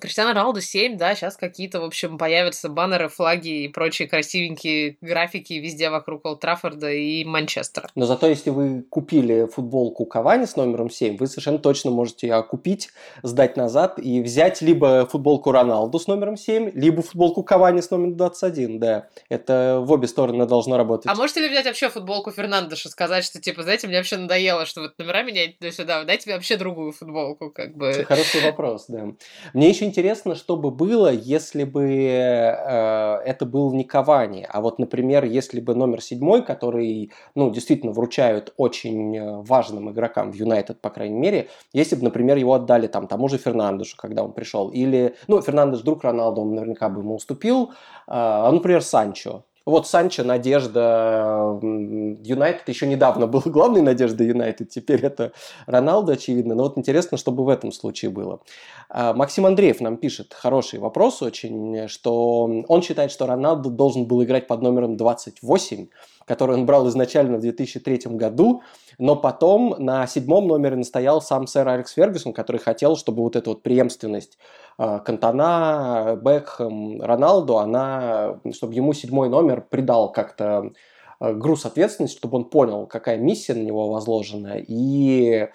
Криштиану 0.00 0.30
Роналду 0.30 0.60
7, 0.60 0.96
да, 0.96 1.14
сейчас 1.14 1.36
какие-то, 1.36 1.80
в 1.80 1.84
общем, 1.84 2.18
появятся 2.18 2.68
баннеры, 2.68 3.08
флаги 3.08 3.64
и 3.64 3.68
прочие 3.68 4.08
красивенькие 4.08 4.96
графики 5.00 5.52
везде 5.54 5.90
вокруг 5.90 6.24
Олд 6.26 6.40
Траффорда 6.40 6.90
и 6.90 7.24
Манчестера. 7.24 7.88
Но 7.94 8.06
зато 8.06 8.26
если 8.26 8.50
вы 8.50 8.82
купили 8.82 9.46
футболку 9.46 10.04
Кавани 10.04 10.46
с 10.46 10.56
номером 10.56 10.90
7, 10.90 11.18
вы 11.18 11.28
совершенно 11.28 11.58
точно 11.58 11.92
можете 11.92 12.26
ее 12.26 12.42
купить, 12.42 12.88
сдать 13.22 13.56
назад 13.56 13.98
и 13.98 14.20
взять 14.22 14.60
либо 14.60 15.06
футболку 15.06 15.52
Роналду 15.52 15.98
с 16.00 16.08
номером 16.08 16.36
7, 16.36 16.72
либо 16.74 17.02
футболку 17.02 17.44
Кавани 17.44 17.80
с 17.80 17.90
номером 17.90 18.16
21, 18.16 18.80
да. 18.80 19.06
Это 19.28 19.78
в 19.84 19.92
обе 19.92 20.08
стороны 20.08 20.46
должно 20.46 20.78
работать. 20.78 21.06
А 21.06 21.14
можете 21.14 21.40
ли 21.40 21.48
взять 21.48 21.66
вообще 21.66 21.88
футболку 21.90 22.32
Фернандеша, 22.32 22.88
сказать, 22.88 23.24
что, 23.24 23.40
типа, 23.40 23.62
знаете, 23.62 23.86
мне 23.86 23.98
вообще 23.98 24.16
надоело, 24.16 24.66
что 24.66 24.80
вот 24.80 24.98
номера 24.98 25.22
менять 25.22 25.58
туда-сюда, 25.58 26.02
дайте 26.04 26.24
мне 26.26 26.34
вообще 26.36 26.56
другую 26.56 26.90
футболку, 26.90 27.50
как 27.50 27.76
бы. 27.76 28.04
Хороший 28.08 28.42
вопрос, 28.42 28.86
да. 28.88 29.12
Мне 29.52 29.68
еще 29.68 29.81
интересно, 29.82 30.34
что 30.34 30.56
бы 30.56 30.70
было, 30.70 31.12
если 31.12 31.64
бы 31.64 31.84
э, 31.84 33.16
это 33.24 33.46
был 33.46 33.72
не 33.72 33.84
Кавани, 33.84 34.46
а 34.48 34.60
вот, 34.60 34.78
например, 34.78 35.24
если 35.24 35.60
бы 35.60 35.74
номер 35.74 36.02
седьмой, 36.02 36.44
который, 36.44 37.12
ну, 37.34 37.50
действительно 37.50 37.92
вручают 37.92 38.52
очень 38.56 39.42
важным 39.42 39.90
игрокам 39.90 40.32
в 40.32 40.34
Юнайтед, 40.34 40.80
по 40.80 40.90
крайней 40.90 41.18
мере, 41.18 41.48
если 41.72 41.96
бы, 41.96 42.04
например, 42.04 42.36
его 42.36 42.54
отдали 42.54 42.86
там 42.86 43.06
тому 43.06 43.28
же 43.28 43.38
Фернандешу, 43.38 43.96
когда 43.96 44.24
он 44.24 44.32
пришел, 44.32 44.70
или, 44.70 45.16
ну, 45.28 45.40
Фернандеш 45.40 45.80
друг 45.80 46.04
Роналду, 46.04 46.42
он 46.42 46.54
наверняка 46.54 46.88
бы 46.88 47.00
ему 47.00 47.16
уступил, 47.16 47.70
э, 47.70 47.72
а, 48.06 48.50
например, 48.50 48.82
Санчо, 48.82 49.44
вот 49.64 49.86
Санчо, 49.86 50.24
надежда 50.24 51.58
Юнайтед, 51.62 52.68
еще 52.68 52.86
недавно 52.86 53.26
был 53.28 53.42
главной 53.46 53.82
надеждой 53.82 54.28
Юнайтед, 54.28 54.70
теперь 54.70 55.04
это 55.04 55.32
Роналдо, 55.66 56.14
очевидно. 56.14 56.54
Но 56.54 56.64
вот 56.64 56.78
интересно, 56.78 57.16
чтобы 57.18 57.44
в 57.44 57.48
этом 57.48 57.72
случае 57.72 58.10
было. 58.10 58.40
А, 58.88 59.12
Максим 59.14 59.46
Андреев 59.46 59.80
нам 59.80 59.96
пишет 59.96 60.34
хороший 60.34 60.78
вопрос 60.78 61.22
очень, 61.22 61.88
что 61.88 62.64
он 62.68 62.82
считает, 62.82 63.10
что 63.10 63.26
Роналдо 63.26 63.70
должен 63.70 64.06
был 64.06 64.22
играть 64.22 64.46
под 64.46 64.62
номером 64.62 64.96
28, 64.96 65.86
который 66.26 66.56
он 66.56 66.66
брал 66.66 66.88
изначально 66.88 67.38
в 67.38 67.40
2003 67.40 68.02
году, 68.16 68.62
но 68.98 69.16
потом 69.16 69.74
на 69.78 70.06
седьмом 70.06 70.46
номере 70.48 70.76
настоял 70.76 71.20
сам 71.22 71.46
сэр 71.46 71.68
Алекс 71.68 71.92
Фергюсон, 71.92 72.32
который 72.32 72.58
хотел, 72.58 72.96
чтобы 72.96 73.22
вот 73.22 73.36
эта 73.36 73.50
вот 73.50 73.62
преемственность 73.62 74.38
Кантана, 74.76 76.18
Бекхэм, 76.22 77.02
Роналду, 77.02 77.58
она, 77.58 78.40
чтобы 78.52 78.74
ему 78.74 78.92
седьмой 78.92 79.28
номер 79.28 79.64
придал 79.68 80.10
как-то 80.12 80.72
груз 81.20 81.66
ответственности, 81.66 82.16
чтобы 82.16 82.38
он 82.38 82.44
понял, 82.44 82.86
какая 82.86 83.16
миссия 83.16 83.54
на 83.54 83.62
него 83.62 83.90
возложена, 83.90 84.56
и 84.56 85.48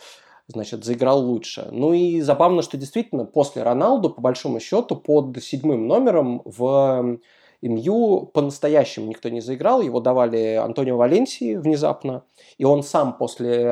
значит, 0.48 0.86
заиграл 0.86 1.20
лучше. 1.20 1.68
Ну 1.72 1.92
и 1.92 2.22
забавно, 2.22 2.62
что 2.62 2.78
действительно 2.78 3.26
после 3.26 3.64
Роналду, 3.64 4.10
по 4.10 4.22
большому 4.22 4.62
счету, 4.62 4.96
под 4.96 5.44
седьмым 5.44 5.88
номером 5.88 6.42
в 6.46 7.18
МЮ 7.62 8.30
по-настоящему 8.34 9.08
никто 9.08 9.30
не 9.30 9.42
заиграл, 9.42 9.82
его 9.82 10.00
давали 10.00 10.56
Антонио 10.56 10.98
Валенсии 10.98 11.56
внезапно, 11.56 12.24
и 12.58 12.66
он 12.66 12.84
сам 12.84 13.18
после 13.18 13.64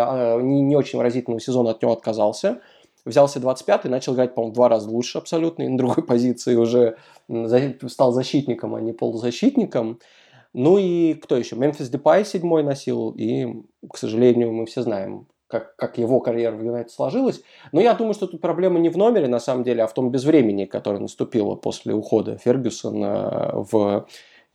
не, 0.41 0.61
не 0.61 0.75
очень 0.75 0.97
выразительного 0.97 1.39
сезона 1.39 1.71
от 1.71 1.81
него 1.81 1.93
отказался, 1.93 2.61
взялся 3.05 3.39
25-й, 3.39 3.89
начал 3.89 4.15
играть, 4.15 4.33
по-моему, 4.33 4.53
два 4.53 4.69
раза 4.69 4.89
лучше 4.89 5.19
абсолютно, 5.19 5.63
и 5.63 5.67
на 5.67 5.77
другой 5.77 6.03
позиции 6.07 6.55
уже 6.55 6.97
стал 7.87 8.11
защитником, 8.11 8.75
а 8.75 8.81
не 8.81 8.93
полузащитником. 8.93 9.99
Ну 10.53 10.77
и 10.77 11.13
кто 11.15 11.37
еще? 11.37 11.55
Мемфис 11.55 11.89
Депай 11.89 12.25
седьмой 12.25 12.63
носил, 12.63 13.11
и, 13.11 13.45
к 13.91 13.97
сожалению, 13.97 14.51
мы 14.53 14.65
все 14.65 14.81
знаем, 14.81 15.27
как, 15.59 15.75
как 15.75 15.97
его 15.97 16.19
карьера 16.19 16.55
в 16.55 16.63
Юнайтед 16.63 16.91
сложилась. 16.91 17.41
Но 17.71 17.79
я 17.81 17.93
думаю, 17.93 18.13
что 18.13 18.27
тут 18.27 18.41
проблема 18.41 18.79
не 18.79 18.89
в 18.89 18.97
номере, 18.97 19.27
на 19.27 19.39
самом 19.39 19.63
деле, 19.63 19.83
а 19.83 19.87
в 19.87 19.93
том 19.93 20.11
безвремени, 20.11 20.65
которое 20.65 20.99
наступило 20.99 21.55
после 21.55 21.93
ухода 21.93 22.37
Фергюсона 22.37 23.51
в 23.53 24.05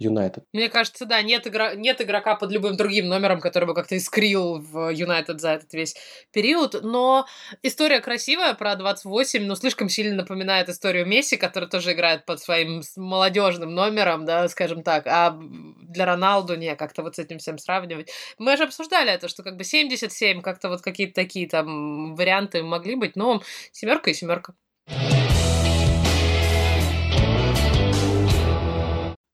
Юнайтед. 0.01 0.45
Мне 0.55 0.71
кажется, 0.71 1.05
да, 1.05 1.21
нет, 1.21 1.47
игра... 1.47 1.75
нет 1.75 2.01
игрока 2.01 2.35
под 2.35 2.51
любым 2.51 2.77
другим 2.77 3.07
номером, 3.07 3.39
который 3.39 3.67
бы 3.67 3.75
как-то 3.75 3.97
искрил 3.99 4.59
в 4.59 4.89
Юнайтед 4.89 5.41
за 5.41 5.51
этот 5.51 5.73
весь 5.75 5.95
период, 6.33 6.83
но 6.83 7.27
история 7.63 8.01
красивая 8.01 8.55
про 8.55 8.75
28, 8.77 9.45
но 9.45 9.55
слишком 9.55 9.91
сильно 9.91 10.17
напоминает 10.17 10.71
историю 10.71 11.07
Месси, 11.07 11.37
который 11.37 11.69
тоже 11.69 11.93
играет 11.93 12.25
под 12.25 12.41
своим 12.41 12.83
молодежным 12.97 13.75
номером, 13.75 14.25
да, 14.25 14.49
скажем 14.49 14.83
так, 14.83 15.07
а 15.07 15.39
для 15.39 16.07
Роналду 16.07 16.57
не, 16.57 16.75
как-то 16.77 17.03
вот 17.03 17.17
с 17.17 17.19
этим 17.19 17.39
всем 17.39 17.59
сравнивать. 17.59 18.11
Мы 18.39 18.57
же 18.57 18.65
обсуждали 18.65 19.13
это, 19.13 19.29
что 19.29 19.43
как 19.43 19.57
бы 19.57 19.65
77, 19.65 20.41
как-то 20.41 20.71
вот 20.71 20.81
какие-то 20.81 21.15
такие 21.15 21.47
там 21.47 22.15
варианты 22.15 22.63
могли 22.63 22.95
быть, 22.95 23.17
но 23.17 23.43
семерка 23.71 24.11
и 24.11 24.15
семерка. 24.15 24.55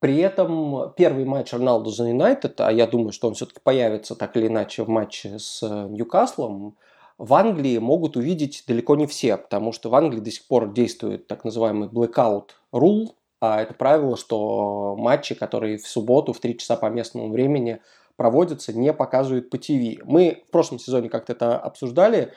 При 0.06 0.18
этом 0.18 0.92
первый 0.96 1.24
матч 1.24 1.52
Роналду 1.52 1.90
за 1.90 2.04
Юнайтед, 2.04 2.60
а 2.60 2.70
я 2.70 2.86
думаю, 2.86 3.10
что 3.10 3.26
он 3.26 3.34
все-таки 3.34 3.58
появится 3.60 4.14
так 4.14 4.36
или 4.36 4.46
иначе 4.46 4.84
в 4.84 4.88
матче 4.88 5.40
с 5.40 5.64
э, 5.64 5.88
Ньюкаслом, 5.88 6.76
в 7.18 7.34
Англии 7.34 7.78
могут 7.78 8.16
увидеть 8.16 8.62
далеко 8.68 8.94
не 8.94 9.08
все, 9.08 9.36
потому 9.36 9.72
что 9.72 9.90
в 9.90 9.96
Англии 9.96 10.20
до 10.20 10.30
сих 10.30 10.46
пор 10.46 10.72
действует 10.72 11.26
так 11.26 11.42
называемый 11.42 11.88
blackout 11.88 12.50
rule, 12.72 13.08
а 13.40 13.60
это 13.60 13.74
правило, 13.74 14.16
что 14.16 14.94
матчи, 14.96 15.34
которые 15.34 15.78
в 15.78 15.88
субботу 15.88 16.32
в 16.32 16.38
3 16.38 16.56
часа 16.56 16.76
по 16.76 16.86
местному 16.86 17.32
времени 17.32 17.80
проводятся, 18.14 18.72
не 18.72 18.92
показывают 18.92 19.50
по 19.50 19.58
ТВ. 19.58 20.04
Мы 20.04 20.44
в 20.46 20.52
прошлом 20.52 20.78
сезоне 20.78 21.08
как-то 21.08 21.32
это 21.32 21.58
обсуждали, 21.58 22.32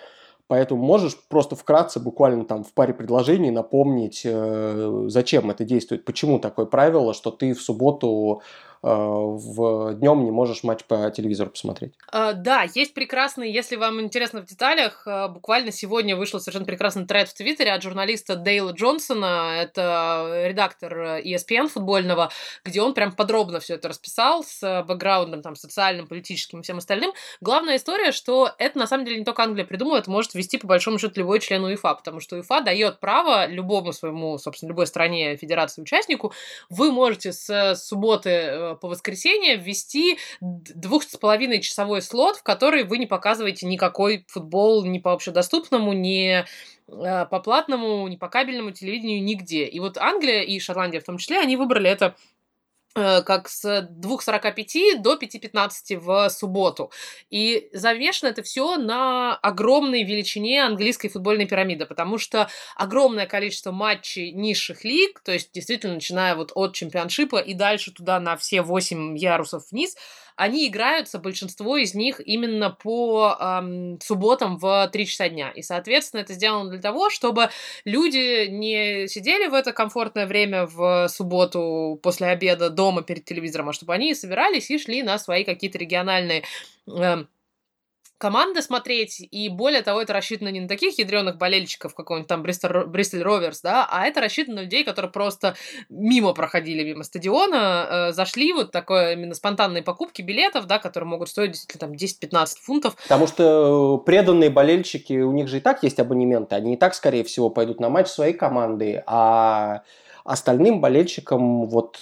Поэтому 0.49 0.83
можешь 0.83 1.15
просто 1.27 1.55
вкратце, 1.55 1.99
буквально 1.99 2.43
там 2.43 2.63
в 2.63 2.73
паре 2.73 2.91
предложений 2.91 3.51
напомнить, 3.51 4.23
э, 4.25 5.05
зачем 5.07 5.51
это 5.51 5.63
действует, 5.63 6.05
почему 6.05 6.39
такое 6.39 6.65
правило, 6.65 7.13
что 7.13 7.29
ты 7.29 7.53
в 7.53 7.61
субботу 7.61 8.41
в 8.81 9.93
днем 9.95 10.23
не 10.23 10.31
можешь 10.31 10.63
матч 10.63 10.85
по 10.85 11.09
телевизору 11.11 11.49
посмотреть. 11.49 11.93
Uh, 12.13 12.33
да, 12.33 12.65
есть 12.73 12.93
прекрасный, 12.93 13.51
если 13.51 13.75
вам 13.75 13.99
интересно 13.99 14.41
в 14.41 14.45
деталях, 14.45 15.05
uh, 15.05 15.27
буквально 15.27 15.71
сегодня 15.71 16.15
вышел 16.15 16.39
совершенно 16.39 16.65
прекрасный 16.65 17.05
тред 17.05 17.27
в 17.29 17.33
Твиттере 17.33 17.73
от 17.73 17.83
журналиста 17.83 18.35
Дейла 18.35 18.71
Джонсона, 18.71 19.55
это 19.59 20.45
редактор 20.45 21.19
ESPN 21.19 21.67
футбольного, 21.67 22.31
где 22.63 22.81
он 22.81 22.93
прям 22.93 23.11
подробно 23.11 23.59
все 23.59 23.75
это 23.75 23.89
расписал 23.89 24.43
с 24.43 24.83
бэкграундом 24.87 25.41
там 25.41 25.55
социальным, 25.55 26.07
политическим 26.07 26.59
и 26.59 26.63
всем 26.63 26.77
остальным. 26.77 27.11
Главная 27.41 27.75
история, 27.75 28.11
что 28.11 28.51
это 28.57 28.77
на 28.77 28.87
самом 28.87 29.05
деле 29.05 29.19
не 29.19 29.25
только 29.25 29.43
Англия 29.43 29.65
придумала, 29.65 29.97
это 29.97 30.09
может 30.09 30.33
ввести 30.33 30.57
по 30.57 30.67
большому 30.67 30.99
счету 30.99 31.19
любой 31.19 31.39
член 31.39 31.63
УЕФА, 31.63 31.95
потому 31.95 32.19
что 32.19 32.37
УЕФА 32.37 32.61
дает 32.61 32.99
право 32.99 33.45
любому 33.47 33.91
своему, 33.91 34.37
собственно, 34.37 34.69
любой 34.69 34.87
стране, 34.87 35.35
федерации, 35.35 35.81
участнику, 35.81 36.33
вы 36.69 36.91
можете 36.91 37.33
с 37.33 37.75
субботы 37.75 38.29
э, 38.29 38.68
по 38.75 38.87
воскресенье 38.87 39.57
ввести 39.57 40.17
двух 40.41 41.03
с 41.03 41.17
половиной 41.17 41.61
часовой 41.61 42.01
слот, 42.01 42.37
в 42.37 42.43
который 42.43 42.83
вы 42.83 42.97
не 42.97 43.07
показываете 43.07 43.65
никакой 43.65 44.25
футбол 44.27 44.85
ни 44.85 44.99
по 44.99 45.13
общедоступному, 45.13 45.93
ни 45.93 46.43
э, 46.43 46.45
по 46.87 47.39
платному, 47.39 48.07
ни 48.07 48.15
по 48.15 48.29
кабельному 48.29 48.71
телевидению, 48.71 49.23
нигде. 49.23 49.65
И 49.65 49.79
вот 49.79 49.97
Англия 49.97 50.41
и 50.41 50.59
Шотландия 50.59 51.01
в 51.01 51.05
том 51.05 51.17
числе, 51.17 51.39
они 51.39 51.57
выбрали 51.57 51.89
это 51.89 52.15
Э, 52.15 52.38
как 53.25 53.49
с 53.49 53.65
2.45 53.65 54.99
до 54.99 55.15
5.15 55.15 55.99
в 55.99 56.29
субботу. 56.29 56.91
И 57.29 57.69
замешано 57.73 58.29
это 58.29 58.43
все 58.43 58.77
на 58.77 59.35
огромной 59.35 60.03
величине 60.03 60.63
английской 60.63 61.09
футбольной 61.09 61.45
пирамиды, 61.45 61.85
потому 61.85 62.17
что 62.17 62.49
огромное 62.75 63.25
количество 63.25 63.71
матчей 63.71 64.31
низших 64.31 64.83
лиг, 64.83 65.21
то 65.21 65.31
есть 65.31 65.51
действительно 65.53 65.95
начиная 65.95 66.35
вот 66.35 66.51
от 66.55 66.73
чемпионшипа 66.73 67.37
и 67.37 67.53
дальше 67.53 67.91
туда 67.91 68.19
на 68.19 68.37
все 68.37 68.61
8 68.61 69.17
ярусов 69.17 69.63
вниз, 69.71 69.95
они 70.39 70.67
играются, 70.67 71.19
большинство 71.19 71.75
из 71.75 71.93
них, 71.93 72.21
именно 72.25 72.69
по 72.69 73.35
эм, 73.37 73.99
субботам 74.01 74.57
в 74.57 74.89
3 74.91 75.05
часа 75.05 75.27
дня. 75.27 75.51
И, 75.51 75.61
соответственно, 75.61 76.21
это 76.21 76.33
сделано 76.33 76.69
для 76.69 76.79
того, 76.79 77.09
чтобы 77.09 77.49
люди 77.83 78.47
не 78.47 79.07
сидели 79.09 79.47
в 79.47 79.53
это 79.53 79.73
комфортное 79.73 80.25
время 80.27 80.65
в 80.65 81.09
субботу 81.09 81.99
после 82.01 82.27
обеда 82.27 82.69
дома 82.69 83.01
перед 83.01 83.25
телевизором, 83.25 83.69
а 83.69 83.73
чтобы 83.73 83.93
они 83.93 84.15
собирались 84.15 84.71
и 84.71 84.77
шли 84.77 85.03
на 85.03 85.19
свои 85.19 85.43
какие-то 85.43 85.77
региональные 85.77 86.43
э, 86.87 87.25
команды 88.19 88.61
смотреть, 88.61 89.19
и 89.31 89.49
более 89.49 89.81
того, 89.81 90.01
это 90.01 90.13
рассчитано 90.13 90.49
не 90.49 90.59
на 90.59 90.67
таких 90.67 90.99
ядреных 90.99 91.37
болельщиков, 91.37 91.95
какого-нибудь 91.95 92.27
там 92.27 92.43
Бристол, 92.43 92.85
Бристоль 92.85 93.23
Роверс, 93.23 93.61
да, 93.61 93.87
а 93.89 94.05
это 94.05 94.19
рассчитано 94.19 94.57
на 94.57 94.61
людей, 94.65 94.83
которые 94.83 95.11
просто 95.11 95.55
мимо 95.89 96.33
проходили, 96.33 96.83
мимо 96.83 97.03
стадиона, 97.03 98.09
э, 98.09 98.11
зашли, 98.11 98.51
вот 98.53 98.71
такое 98.71 99.13
именно 99.13 99.33
спонтанные 99.33 99.81
покупки 99.81 100.21
билетов, 100.21 100.67
да, 100.67 100.79
которые 100.79 101.07
могут 101.07 101.29
стоить 101.29 101.51
действительно 101.51 101.87
там 101.87 101.95
10-15 101.95 102.57
фунтов. 102.61 102.95
Потому 103.03 103.25
что 103.25 103.97
преданные 103.99 104.49
болельщики, 104.49 105.13
у 105.13 105.31
них 105.31 105.47
же 105.47 105.57
и 105.57 105.61
так 105.61 105.81
есть 105.83 105.99
абонементы, 105.99 106.55
они 106.55 106.73
и 106.73 106.77
так, 106.77 106.93
скорее 106.95 107.23
всего, 107.23 107.49
пойдут 107.49 107.79
на 107.79 107.89
матч 107.89 108.07
своей 108.07 108.33
команды, 108.33 109.01
а 109.07 109.83
остальным 110.25 110.81
болельщикам, 110.81 111.67
вот 111.67 111.97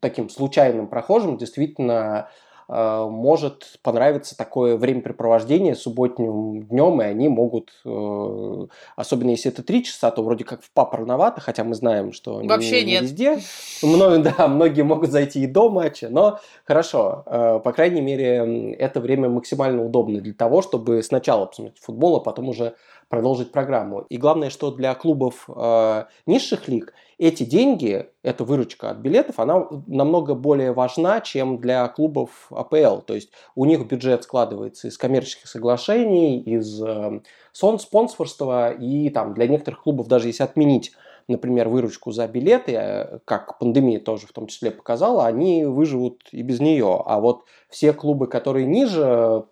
таким 0.00 0.28
случайным 0.28 0.88
прохожим, 0.88 1.38
действительно 1.38 2.18
Э, 2.18 2.47
может 2.68 3.78
понравиться 3.82 4.36
такое 4.36 4.76
времяпрепровождение 4.76 5.74
субботним 5.74 6.64
днем, 6.64 7.00
и 7.00 7.04
они 7.06 7.28
могут, 7.28 7.72
э, 7.86 8.66
особенно 8.94 9.30
если 9.30 9.50
это 9.50 9.62
три 9.62 9.82
часа, 9.84 10.10
то 10.10 10.22
вроде 10.22 10.44
как 10.44 10.62
в 10.62 10.70
пап 10.72 10.94
рановато, 10.94 11.40
хотя 11.40 11.64
мы 11.64 11.74
знаем, 11.74 12.12
что 12.12 12.42
Вообще 12.44 12.84
не, 12.84 12.92
нет. 12.92 13.02
везде. 13.04 13.38
Много, 13.82 14.18
да, 14.18 14.48
многие 14.48 14.82
могут 14.82 15.10
зайти 15.10 15.40
и 15.40 15.46
до 15.46 15.70
матча, 15.70 16.08
но 16.10 16.40
хорошо, 16.64 17.22
э, 17.24 17.60
по 17.64 17.72
крайней 17.72 18.02
мере, 18.02 18.74
это 18.74 19.00
время 19.00 19.30
максимально 19.30 19.84
удобно 19.84 20.20
для 20.20 20.34
того, 20.34 20.60
чтобы 20.60 21.02
сначала 21.02 21.46
посмотреть 21.46 21.78
футбол, 21.80 22.16
а 22.16 22.20
потом 22.20 22.50
уже 22.50 22.74
продолжить 23.08 23.50
программу. 23.50 24.00
И 24.10 24.18
главное, 24.18 24.50
что 24.50 24.70
для 24.70 24.94
клубов 24.94 25.48
э, 25.48 26.04
низших 26.26 26.68
лиг 26.68 26.92
эти 27.18 27.42
деньги, 27.42 28.06
эта 28.22 28.44
выручка 28.44 28.90
от 28.90 28.98
билетов, 28.98 29.40
она 29.40 29.66
намного 29.86 30.34
более 30.34 30.72
важна, 30.72 31.20
чем 31.20 31.58
для 31.58 31.86
клубов 31.88 32.46
АПЛ. 32.50 33.00
То 33.00 33.14
есть 33.14 33.30
у 33.56 33.64
них 33.64 33.86
бюджет 33.86 34.22
складывается 34.22 34.88
из 34.88 34.96
коммерческих 34.96 35.48
соглашений, 35.48 36.40
из 36.40 36.80
э, 36.80 37.20
спонсорства, 37.52 38.70
и 38.70 39.10
там 39.10 39.34
для 39.34 39.48
некоторых 39.48 39.82
клубов 39.82 40.06
даже 40.06 40.28
если 40.28 40.44
отменить 40.44 40.92
например, 41.30 41.68
выручку 41.68 42.10
за 42.10 42.26
билеты, 42.26 42.72
э, 42.72 43.18
как 43.24 43.58
пандемия 43.58 44.00
тоже 44.00 44.26
в 44.26 44.32
том 44.32 44.46
числе 44.46 44.70
показала, 44.70 45.26
они 45.26 45.64
выживут 45.64 46.22
и 46.32 46.42
без 46.42 46.58
нее. 46.58 47.02
А 47.04 47.20
вот 47.20 47.44
все 47.68 47.92
клубы, 47.92 48.28
которые 48.28 48.66
ниже 48.66 49.44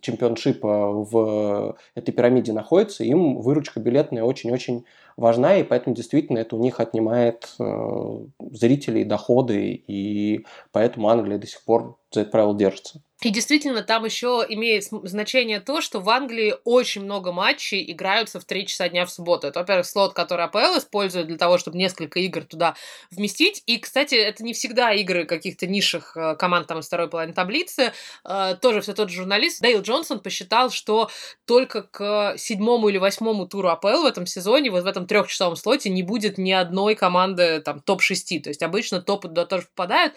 чемпионшипа 0.00 0.92
в 0.92 1.76
этой 1.94 2.12
пирамиде 2.12 2.52
находится, 2.52 3.02
им 3.02 3.40
выручка 3.40 3.80
билетная 3.80 4.22
очень-очень 4.22 4.84
важна, 5.16 5.56
и 5.56 5.62
поэтому 5.62 5.94
действительно 5.94 6.38
это 6.38 6.56
у 6.56 6.60
них 6.60 6.80
отнимает 6.80 7.54
э, 7.58 8.26
зрителей, 8.52 9.04
доходы, 9.04 9.72
и 9.86 10.46
поэтому 10.72 11.08
Англия 11.08 11.38
до 11.38 11.46
сих 11.46 11.64
пор 11.64 11.98
за 12.10 12.22
это 12.22 12.30
правило 12.30 12.56
держится. 12.56 13.02
И 13.24 13.30
действительно, 13.30 13.82
там 13.82 14.04
еще 14.04 14.44
имеет 14.50 14.84
значение 14.84 15.58
то, 15.58 15.80
что 15.80 16.00
в 16.00 16.10
Англии 16.10 16.54
очень 16.64 17.02
много 17.04 17.32
матчей 17.32 17.90
играются 17.90 18.38
в 18.38 18.44
3 18.44 18.66
часа 18.66 18.86
дня 18.90 19.06
в 19.06 19.10
субботу. 19.10 19.46
Это, 19.46 19.60
во-первых, 19.60 19.86
слот, 19.86 20.12
который 20.12 20.44
АПЛ 20.44 20.76
использует 20.76 21.28
для 21.28 21.38
того, 21.38 21.56
чтобы 21.56 21.78
несколько 21.78 22.20
игр 22.20 22.44
туда 22.44 22.74
вместить. 23.10 23.62
И, 23.64 23.78
кстати, 23.78 24.14
это 24.14 24.44
не 24.44 24.52
всегда 24.52 24.92
игры 24.92 25.24
каких-то 25.24 25.66
низших 25.66 26.14
э, 26.18 26.36
команд 26.36 26.66
там 26.66 26.80
из 26.80 26.86
второй 26.86 27.08
половины 27.08 27.32
таблицы. 27.32 27.94
Э, 28.26 28.56
тоже 28.60 28.82
все 28.82 28.92
тот 28.92 29.08
же 29.08 29.16
журналист 29.16 29.62
Дейл 29.62 29.80
Джонсон 29.80 30.20
посчитал, 30.20 30.68
что 30.68 31.08
только 31.46 31.82
к 31.82 32.34
седьмому 32.36 32.90
или 32.90 32.98
восьмому 32.98 33.46
туру 33.46 33.70
АПЛ 33.70 34.02
в 34.02 34.06
этом 34.06 34.26
сезоне, 34.26 34.70
вот 34.70 34.84
в 34.84 34.86
этом 34.86 35.06
трехчасовом 35.06 35.56
слоте, 35.56 35.88
не 35.88 36.02
будет 36.02 36.36
ни 36.36 36.52
одной 36.52 36.94
команды 36.94 37.60
там 37.60 37.80
топ-6. 37.80 38.40
То 38.40 38.50
есть 38.50 38.62
обычно 38.62 39.00
топы 39.00 39.28
туда 39.28 39.46
тоже 39.46 39.66
попадают. 39.74 40.12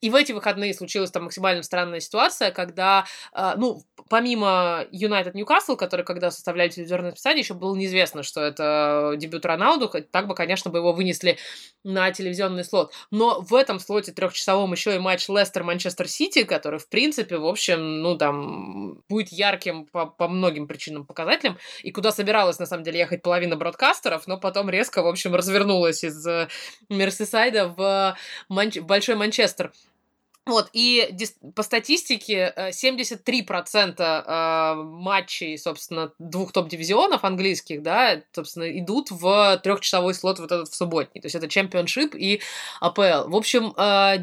И 0.00 0.10
в 0.10 0.14
эти 0.14 0.32
выходные 0.32 0.74
случилась 0.74 1.10
там 1.10 1.24
максимально 1.24 1.62
странная 1.62 2.00
ситуация, 2.00 2.50
когда, 2.50 3.04
э, 3.34 3.52
ну, 3.56 3.82
помимо 4.08 4.86
Юнайтед 4.90 5.34
Ньюкасл, 5.34 5.76
который, 5.76 6.04
когда 6.04 6.30
составляли 6.30 6.70
телевизионное 6.70 7.10
расписание, 7.10 7.42
еще 7.42 7.54
было 7.54 7.74
неизвестно, 7.74 8.22
что 8.22 8.40
это 8.40 9.14
дебют 9.16 9.44
Роналду, 9.44 9.88
так 10.10 10.26
бы, 10.26 10.34
конечно, 10.34 10.70
бы 10.70 10.78
его 10.78 10.92
вынесли 10.92 11.38
на 11.84 12.10
телевизионный 12.10 12.64
слот. 12.64 12.92
Но 13.10 13.40
в 13.40 13.54
этом 13.54 13.78
слоте 13.78 14.12
трехчасовом 14.12 14.72
еще 14.72 14.96
и 14.96 14.98
матч 14.98 15.28
Лестер-Манчестер 15.28 16.08
Сити, 16.08 16.44
который, 16.44 16.78
в 16.78 16.88
принципе, 16.88 17.36
в 17.38 17.46
общем, 17.46 18.00
ну, 18.02 18.16
там, 18.16 19.02
будет 19.08 19.28
ярким 19.28 19.86
по, 19.86 20.06
по 20.06 20.28
многим 20.28 20.66
причинам, 20.66 21.06
показателям, 21.06 21.58
и 21.82 21.90
куда 21.90 22.12
собиралась, 22.12 22.58
на 22.58 22.66
самом 22.66 22.84
деле, 22.84 23.00
ехать 23.00 23.22
половина 23.22 23.56
бродкастеров, 23.56 24.26
но 24.26 24.38
потом 24.38 24.70
резко, 24.70 25.02
в 25.02 25.06
общем, 25.06 25.34
развернулась 25.34 26.04
из 26.04 26.26
э, 26.26 26.48
Мерсисайда 26.88 27.68
в, 27.68 28.16
Манч... 28.48 28.76
в 28.76 28.86
Большой 28.86 29.14
Манчестер. 29.14 29.72
Вот, 30.50 30.68
и 30.72 31.16
по 31.54 31.62
статистике 31.62 32.52
73% 32.56 33.94
э, 33.98 34.22
э, 34.26 34.74
матчей, 34.74 35.56
собственно, 35.56 36.12
двух 36.18 36.52
топ-дивизионов 36.52 37.24
английских, 37.24 37.82
да, 37.82 38.20
собственно, 38.32 38.76
идут 38.78 39.10
в 39.10 39.60
трехчасовой 39.62 40.14
слот 40.14 40.40
вот 40.40 40.50
этот 40.50 40.68
в 40.68 40.74
субботний. 40.74 41.20
То 41.20 41.26
есть 41.26 41.36
это 41.36 41.48
чемпионшип 41.48 42.14
и 42.16 42.40
АПЛ. 42.80 43.28
В 43.28 43.36
общем, 43.36 43.72
э, 43.76 44.18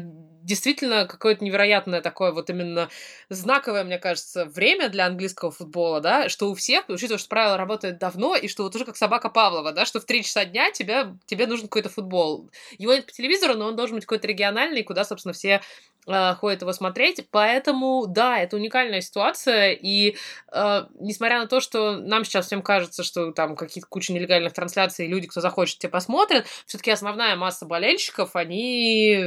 действительно 0.48 1.06
какое-то 1.06 1.44
невероятное 1.44 2.00
такое 2.00 2.32
вот 2.32 2.48
именно 2.48 2.88
знаковое, 3.28 3.84
мне 3.84 3.98
кажется, 3.98 4.46
время 4.46 4.88
для 4.88 5.06
английского 5.06 5.50
футбола, 5.50 6.00
да, 6.00 6.30
что 6.30 6.50
у 6.50 6.54
всех, 6.54 6.88
учитывая, 6.88 7.18
что 7.18 7.28
правило 7.28 7.58
работает 7.58 7.98
давно, 7.98 8.34
и 8.34 8.48
что 8.48 8.62
вот 8.62 8.74
уже 8.74 8.86
как 8.86 8.96
собака 8.96 9.28
Павлова, 9.28 9.72
да, 9.72 9.84
что 9.84 10.00
в 10.00 10.06
3 10.06 10.24
часа 10.24 10.46
дня 10.46 10.70
тебя, 10.72 11.14
тебе 11.26 11.46
нужен 11.46 11.68
какой-то 11.68 11.90
футбол. 11.90 12.50
Его 12.78 12.94
нет 12.94 13.04
по 13.04 13.12
телевизору, 13.12 13.54
но 13.54 13.66
он 13.66 13.76
должен 13.76 13.96
быть 13.96 14.06
какой-то 14.06 14.26
региональный, 14.26 14.82
куда, 14.82 15.04
собственно, 15.04 15.34
все 15.34 15.60
э, 16.06 16.34
ходят 16.36 16.62
его 16.62 16.72
смотреть. 16.72 17.28
Поэтому, 17.30 18.06
да, 18.08 18.38
это 18.38 18.56
уникальная 18.56 19.02
ситуация. 19.02 19.72
И 19.72 20.16
э, 20.50 20.86
несмотря 20.98 21.40
на 21.40 21.46
то, 21.46 21.60
что 21.60 21.98
нам 21.98 22.24
сейчас 22.24 22.46
всем 22.46 22.62
кажется, 22.62 23.02
что 23.02 23.32
там 23.32 23.54
какие-то 23.54 23.88
куча 23.88 24.14
нелегальных 24.14 24.54
трансляций, 24.54 25.06
люди, 25.06 25.28
кто 25.28 25.42
захочет, 25.42 25.78
те 25.78 25.90
посмотрят, 25.90 26.46
все-таки 26.64 26.90
основная 26.90 27.36
масса 27.36 27.66
болельщиков, 27.66 28.34
они 28.34 29.22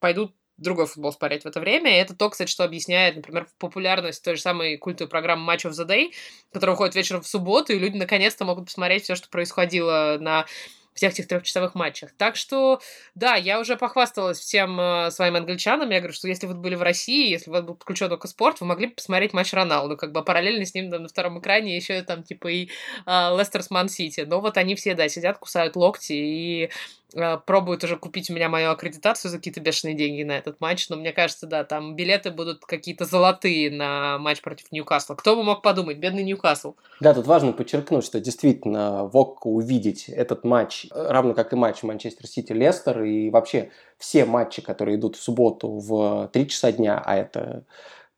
пойдут 0.00 0.32
другой 0.56 0.86
футбол 0.86 1.12
смотреть 1.12 1.42
в 1.42 1.46
это 1.46 1.60
время. 1.60 1.96
И 1.96 2.00
это 2.00 2.14
то, 2.14 2.30
кстати, 2.30 2.50
что 2.50 2.64
объясняет, 2.64 3.16
например, 3.16 3.48
популярность 3.58 4.22
той 4.22 4.36
же 4.36 4.42
самой 4.42 4.76
культовой 4.76 5.10
программы 5.10 5.52
Match 5.52 5.68
of 5.68 5.72
the 5.72 5.86
Day, 5.86 6.12
которая 6.52 6.74
выходит 6.74 6.94
вечером 6.94 7.22
в 7.22 7.28
субботу, 7.28 7.72
и 7.72 7.78
люди 7.78 7.96
наконец-то 7.96 8.44
могут 8.44 8.66
посмотреть 8.66 9.04
все, 9.04 9.14
что 9.14 9.28
происходило 9.28 10.16
на 10.20 10.46
всех 10.94 11.12
этих 11.12 11.28
трехчасовых 11.28 11.74
матчах. 11.74 12.10
Так 12.16 12.36
что, 12.36 12.80
да, 13.14 13.34
я 13.34 13.60
уже 13.60 13.76
похвасталась 13.76 14.38
всем 14.38 14.80
э, 14.80 15.10
своим 15.10 15.36
англичанам. 15.36 15.90
Я 15.90 15.98
говорю, 15.98 16.14
что 16.14 16.28
если 16.28 16.46
вы 16.46 16.54
были 16.54 16.74
в 16.76 16.82
России, 16.82 17.30
если 17.30 17.50
у 17.50 17.62
был 17.62 17.74
подключен 17.74 18.08
только 18.08 18.28
спорт, 18.28 18.60
вы 18.60 18.66
могли 18.66 18.86
бы 18.86 18.94
посмотреть 18.94 19.32
матч 19.32 19.52
Роналду, 19.52 19.96
как 19.96 20.12
бы 20.12 20.24
параллельно 20.24 20.64
с 20.64 20.74
ним 20.74 20.90
да, 20.90 20.98
на 20.98 21.08
втором 21.08 21.40
экране 21.40 21.76
еще 21.76 22.02
там 22.02 22.22
типа 22.22 22.48
и 22.48 22.68
э, 23.06 23.36
Лестер 23.36 23.62
с 23.62 23.70
Ман 23.70 23.88
Сити. 23.88 24.20
Но 24.20 24.40
вот 24.40 24.56
они 24.56 24.74
все, 24.74 24.94
да, 24.94 25.08
сидят, 25.08 25.38
кусают 25.38 25.76
локти 25.76 26.12
и 26.12 26.70
Э, 27.14 27.38
пробуют 27.38 27.84
уже 27.84 27.96
купить 27.96 28.30
у 28.30 28.34
меня 28.34 28.48
мою 28.48 28.70
аккредитацию 28.70 29.30
за 29.30 29.38
какие-то 29.38 29.60
бешеные 29.60 29.94
деньги 29.94 30.22
на 30.22 30.32
этот 30.32 30.60
матч, 30.60 30.88
но 30.88 30.96
мне 30.96 31.12
кажется, 31.12 31.46
да, 31.46 31.64
там 31.64 31.94
билеты 31.94 32.30
будут 32.30 32.64
какие-то 32.64 33.04
золотые 33.04 33.70
на 33.70 34.18
матч 34.18 34.40
против 34.40 34.72
Ньюкасла. 34.72 35.14
Кто 35.14 35.36
бы 35.36 35.44
мог 35.44 35.62
подумать, 35.62 35.98
бедный 35.98 36.24
Ньюкасл. 36.24 36.74
Да, 37.00 37.14
тут 37.14 37.26
важно 37.26 37.52
подчеркнуть, 37.52 38.04
что 38.04 38.20
действительно 38.20 39.04
Вок 39.04 39.46
увидеть 39.46 40.08
этот 40.08 40.44
матч, 40.44 40.83
равно 40.90 41.34
как 41.34 41.52
и 41.52 41.56
матч 41.56 41.82
Манчестер 41.82 42.26
Сити-Лестер, 42.26 43.02
и 43.02 43.30
вообще 43.30 43.70
все 43.98 44.24
матчи, 44.24 44.62
которые 44.62 44.96
идут 44.96 45.16
в 45.16 45.22
субботу 45.22 45.78
в 45.78 46.28
3 46.32 46.48
часа 46.48 46.72
дня, 46.72 47.02
а 47.04 47.16
это 47.16 47.64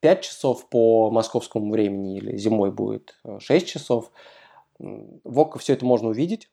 5 0.01 0.21
часов 0.21 0.69
по 0.69 1.11
московскому 1.11 1.71
времени, 1.73 2.19
или 2.19 2.37
зимой 2.37 2.71
будет 2.71 3.19
6 3.39 3.67
часов, 3.67 4.11
Вок 4.79 5.59
все 5.59 5.73
это 5.73 5.85
можно 5.87 6.09
увидеть. 6.09 6.51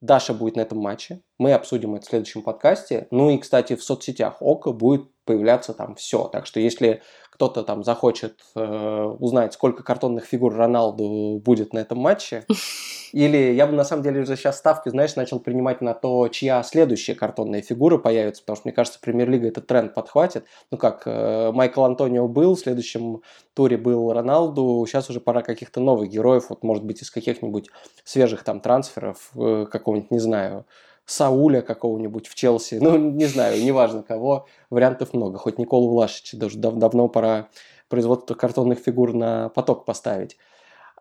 Даша 0.00 0.34
будет 0.34 0.56
на 0.56 0.60
этом 0.60 0.78
матче. 0.78 1.22
Мы 1.38 1.52
обсудим 1.54 1.94
это 1.94 2.04
в 2.04 2.08
следующем 2.08 2.42
подкасте. 2.42 3.08
Ну 3.10 3.30
и, 3.30 3.38
кстати, 3.38 3.74
в 3.74 3.82
соцсетях 3.82 4.36
Okko 4.40 4.70
будет 4.72 5.08
появляться 5.24 5.74
там 5.74 5.94
все. 5.94 6.28
Так 6.28 6.46
что 6.46 6.60
если 6.60 7.02
кто-то 7.34 7.64
там 7.64 7.82
захочет 7.82 8.38
э, 8.54 9.14
узнать, 9.18 9.54
сколько 9.54 9.82
картонных 9.82 10.24
фигур 10.24 10.54
Роналду 10.54 11.40
будет 11.44 11.72
на 11.72 11.80
этом 11.80 11.98
матче, 11.98 12.44
или 13.12 13.52
я 13.52 13.66
бы 13.66 13.72
на 13.72 13.82
самом 13.82 14.04
деле 14.04 14.20
уже 14.20 14.36
сейчас 14.36 14.58
ставки, 14.58 14.88
знаешь, 14.88 15.16
начал 15.16 15.40
принимать 15.40 15.80
на 15.80 15.94
то, 15.94 16.28
чья 16.28 16.62
следующая 16.62 17.16
картонная 17.16 17.60
фигура 17.60 17.98
появится, 17.98 18.42
потому 18.42 18.56
что 18.56 18.68
мне 18.68 18.72
кажется, 18.72 19.00
премьер-лига 19.00 19.48
этот 19.48 19.66
тренд 19.66 19.94
подхватит. 19.94 20.46
Ну 20.70 20.78
как, 20.78 21.02
э, 21.06 21.50
Майкл 21.52 21.82
Антонио 21.82 22.28
был, 22.28 22.54
в 22.54 22.60
следующем 22.60 23.22
туре 23.54 23.76
был 23.76 24.12
Роналду, 24.12 24.84
сейчас 24.86 25.10
уже 25.10 25.18
пора 25.18 25.42
каких-то 25.42 25.80
новых 25.80 26.10
героев, 26.10 26.46
вот 26.50 26.62
может 26.62 26.84
быть 26.84 27.02
из 27.02 27.10
каких-нибудь 27.10 27.68
свежих 28.04 28.44
там 28.44 28.60
трансферов, 28.60 29.32
э, 29.34 29.66
какого-нибудь, 29.68 30.12
не 30.12 30.20
знаю, 30.20 30.66
Сауля 31.06 31.60
какого-нибудь 31.60 32.26
в 32.28 32.34
Челси, 32.34 32.78
ну, 32.80 32.96
не 32.96 33.26
знаю, 33.26 33.62
неважно 33.62 34.02
кого, 34.02 34.46
вариантов 34.70 35.12
много. 35.12 35.38
Хоть 35.38 35.58
Николу 35.58 35.90
Влашича 35.90 36.36
даже 36.36 36.58
дав 36.58 36.74
давно 36.74 37.08
пора 37.08 37.48
производство 37.88 38.34
картонных 38.34 38.78
фигур 38.78 39.12
на 39.12 39.50
поток 39.50 39.84
поставить. 39.84 40.36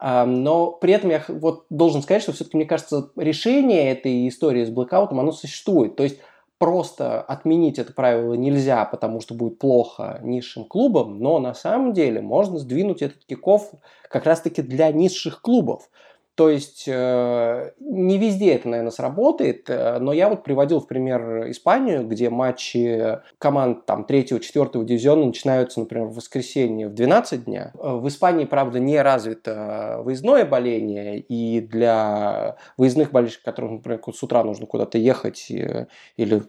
Но 0.01 0.71
при 0.71 0.93
этом 0.93 1.09
я 1.11 1.23
вот 1.29 1.65
должен 1.69 2.01
сказать, 2.01 2.23
что 2.23 2.33
все-таки, 2.33 2.57
мне 2.57 2.65
кажется, 2.65 3.11
решение 3.15 3.91
этой 3.91 4.27
истории 4.27 4.65
с 4.65 4.69
блэкаутом, 4.69 5.19
оно 5.21 5.31
существует. 5.31 5.95
То 5.95 6.03
есть 6.03 6.19
просто 6.57 7.21
отменить 7.21 7.79
это 7.79 7.93
правило 7.93 8.33
нельзя, 8.33 8.85
потому 8.85 9.21
что 9.21 9.33
будет 9.33 9.59
плохо 9.59 10.19
низшим 10.21 10.65
клубам, 10.65 11.19
но 11.19 11.39
на 11.39 11.53
самом 11.53 11.93
деле 11.93 12.21
можно 12.21 12.57
сдвинуть 12.57 13.01
этот 13.01 13.25
киков 13.25 13.71
как 14.09 14.25
раз-таки 14.25 14.61
для 14.61 14.91
низших 14.91 15.41
клубов. 15.41 15.89
То 16.35 16.49
есть 16.49 16.85
э, 16.87 17.71
не 17.79 18.17
везде 18.17 18.55
это, 18.55 18.67
наверное, 18.67 18.91
сработает, 18.91 19.69
э, 19.69 19.99
но 19.99 20.13
я 20.13 20.29
вот 20.29 20.43
приводил 20.43 20.79
в 20.79 20.87
пример 20.87 21.51
Испанию, 21.51 22.07
где 22.07 22.31
матчи 22.31 23.19
команд 23.37 23.85
там 23.85 24.03
3-4 24.09 24.83
дивизиона 24.83 25.25
начинаются, 25.25 25.79
например, 25.79 26.07
в 26.07 26.15
воскресенье 26.15 26.87
в 26.87 26.95
12 26.95 27.45
дня. 27.45 27.71
Э, 27.75 27.97
в 27.97 28.07
Испании, 28.07 28.45
правда, 28.45 28.79
не 28.79 28.99
развито 28.99 30.01
выездное 30.03 30.43
боление, 30.43 31.19
и 31.19 31.61
для 31.61 32.55
выездных 32.77 33.11
болельщиков, 33.11 33.45
которым, 33.45 33.75
например, 33.75 34.01
с 34.11 34.23
утра 34.23 34.43
нужно 34.43 34.65
куда-то 34.65 34.97
ехать, 34.97 35.51
или, 35.51 36.43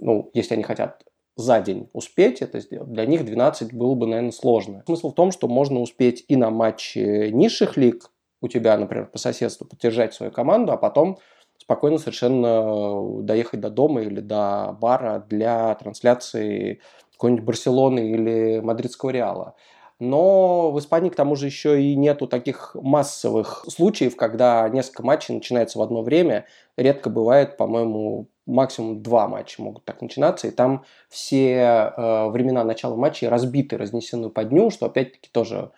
ну, 0.00 0.30
если 0.34 0.54
они 0.54 0.64
хотят 0.64 1.04
за 1.36 1.60
день 1.60 1.88
успеть 1.92 2.42
это 2.42 2.58
сделать, 2.58 2.92
для 2.92 3.06
них 3.06 3.24
12 3.24 3.74
было 3.74 3.94
бы, 3.94 4.06
наверное, 4.06 4.32
сложно. 4.32 4.82
Смысл 4.86 5.10
в 5.10 5.14
том, 5.14 5.30
что 5.30 5.46
можно 5.46 5.80
успеть 5.80 6.24
и 6.26 6.36
на 6.36 6.50
матчи 6.50 7.30
низших 7.30 7.76
лиг, 7.76 8.10
у 8.44 8.48
тебя, 8.48 8.76
например, 8.76 9.06
по 9.06 9.18
соседству 9.18 9.66
поддержать 9.66 10.12
свою 10.12 10.30
команду, 10.30 10.72
а 10.72 10.76
потом 10.76 11.18
спокойно 11.58 11.96
совершенно 11.96 13.22
доехать 13.22 13.60
до 13.60 13.70
дома 13.70 14.02
или 14.02 14.20
до 14.20 14.76
бара 14.78 15.24
для 15.28 15.74
трансляции 15.76 16.80
какой-нибудь 17.12 17.44
Барселоны 17.44 18.10
или 18.10 18.60
Мадридского 18.60 19.10
Реала. 19.10 19.54
Но 19.98 20.72
в 20.72 20.78
Испании, 20.78 21.08
к 21.08 21.16
тому 21.16 21.36
же, 21.36 21.46
еще 21.46 21.80
и 21.80 21.96
нету 21.96 22.26
таких 22.26 22.74
массовых 22.74 23.64
случаев, 23.68 24.16
когда 24.16 24.68
несколько 24.68 25.04
матчей 25.04 25.34
начинается 25.34 25.78
в 25.78 25.82
одно 25.82 26.02
время. 26.02 26.44
Редко 26.76 27.08
бывает, 27.08 27.56
по-моему, 27.56 28.28
максимум 28.44 29.02
два 29.02 29.28
матча 29.28 29.62
могут 29.62 29.86
так 29.86 30.02
начинаться, 30.02 30.48
и 30.48 30.50
там 30.50 30.84
все 31.08 31.92
э, 31.96 32.28
времена 32.28 32.64
начала 32.64 32.96
матчей 32.96 33.28
разбиты, 33.28 33.78
разнесены 33.78 34.28
по 34.28 34.44
дню, 34.44 34.70
что 34.70 34.86
опять-таки 34.86 35.30
тоже 35.32 35.70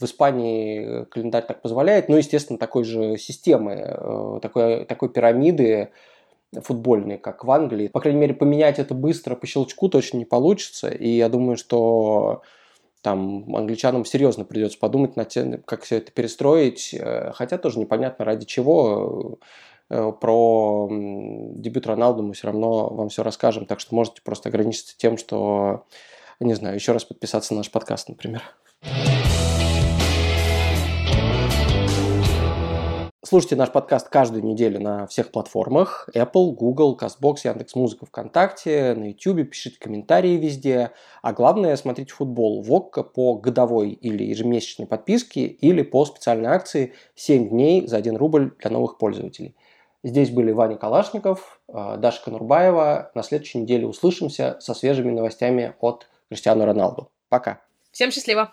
в 0.00 0.04
Испании 0.04 1.04
календарь 1.04 1.44
так 1.46 1.60
позволяет, 1.62 2.08
но, 2.08 2.16
естественно, 2.16 2.58
такой 2.58 2.84
же 2.84 3.18
системы, 3.18 3.72
э, 3.72 4.38
такой, 4.40 4.84
такой 4.86 5.10
пирамиды 5.10 5.90
футбольной, 6.62 7.18
как 7.18 7.44
в 7.44 7.50
Англии. 7.50 7.88
По 7.88 8.00
крайней 8.00 8.20
мере, 8.20 8.34
поменять 8.34 8.78
это 8.78 8.94
быстро 8.94 9.36
по 9.36 9.46
щелчку 9.46 9.88
точно 9.88 10.16
не 10.16 10.24
получится, 10.24 10.88
и 10.88 11.08
я 11.08 11.28
думаю, 11.28 11.56
что 11.56 12.42
там 13.02 13.54
англичанам 13.54 14.04
серьезно 14.04 14.44
придется 14.44 14.78
подумать 14.78 15.16
над 15.16 15.28
тем, 15.28 15.62
как 15.64 15.82
все 15.82 15.98
это 15.98 16.10
перестроить, 16.12 16.94
э, 16.94 17.32
хотя 17.34 17.58
тоже 17.58 17.78
непонятно 17.78 18.24
ради 18.24 18.46
чего. 18.46 19.38
Э, 19.90 20.12
про 20.18 20.88
дебют 20.90 21.86
Роналду 21.86 22.22
мы 22.22 22.32
все 22.32 22.46
равно 22.46 22.88
вам 22.88 23.08
все 23.08 23.22
расскажем, 23.22 23.66
так 23.66 23.80
что 23.80 23.94
можете 23.94 24.22
просто 24.22 24.48
ограничиться 24.48 24.96
тем, 24.96 25.18
что, 25.18 25.84
не 26.38 26.54
знаю, 26.54 26.76
еще 26.76 26.92
раз 26.92 27.04
подписаться 27.04 27.54
на 27.54 27.58
наш 27.58 27.70
подкаст, 27.70 28.08
например. 28.08 28.42
Слушайте 33.30 33.54
наш 33.54 33.70
подкаст 33.70 34.08
каждую 34.08 34.42
неделю 34.42 34.80
на 34.80 35.06
всех 35.06 35.30
платформах. 35.30 36.08
Apple, 36.16 36.50
Google, 36.50 36.98
CastBox, 37.00 37.36
Яндекс.Музыка, 37.44 38.04
ВКонтакте, 38.04 38.92
на 38.96 39.04
YouTube. 39.04 39.48
Пишите 39.48 39.78
комментарии 39.78 40.36
везде. 40.36 40.90
А 41.22 41.32
главное, 41.32 41.76
смотрите 41.76 42.12
футбол 42.12 42.60
в 42.60 42.72
ОККО 42.72 43.04
по 43.04 43.36
годовой 43.36 43.90
или 43.90 44.24
ежемесячной 44.24 44.88
подписке 44.88 45.42
или 45.42 45.82
по 45.82 46.04
специальной 46.06 46.48
акции 46.48 46.94
7 47.14 47.50
дней 47.50 47.86
за 47.86 47.98
1 47.98 48.16
рубль 48.16 48.52
для 48.58 48.70
новых 48.72 48.98
пользователей. 48.98 49.54
Здесь 50.02 50.30
были 50.30 50.50
Ваня 50.50 50.76
Калашников, 50.76 51.60
э, 51.68 51.98
Даша 51.98 52.24
Конурбаева. 52.24 53.12
На 53.14 53.22
следующей 53.22 53.58
неделе 53.58 53.86
услышимся 53.86 54.56
со 54.58 54.74
свежими 54.74 55.12
новостями 55.12 55.76
от 55.80 56.08
Криштиану 56.30 56.64
Роналду. 56.64 57.12
Пока. 57.28 57.60
Всем 57.92 58.10
счастливо! 58.10 58.52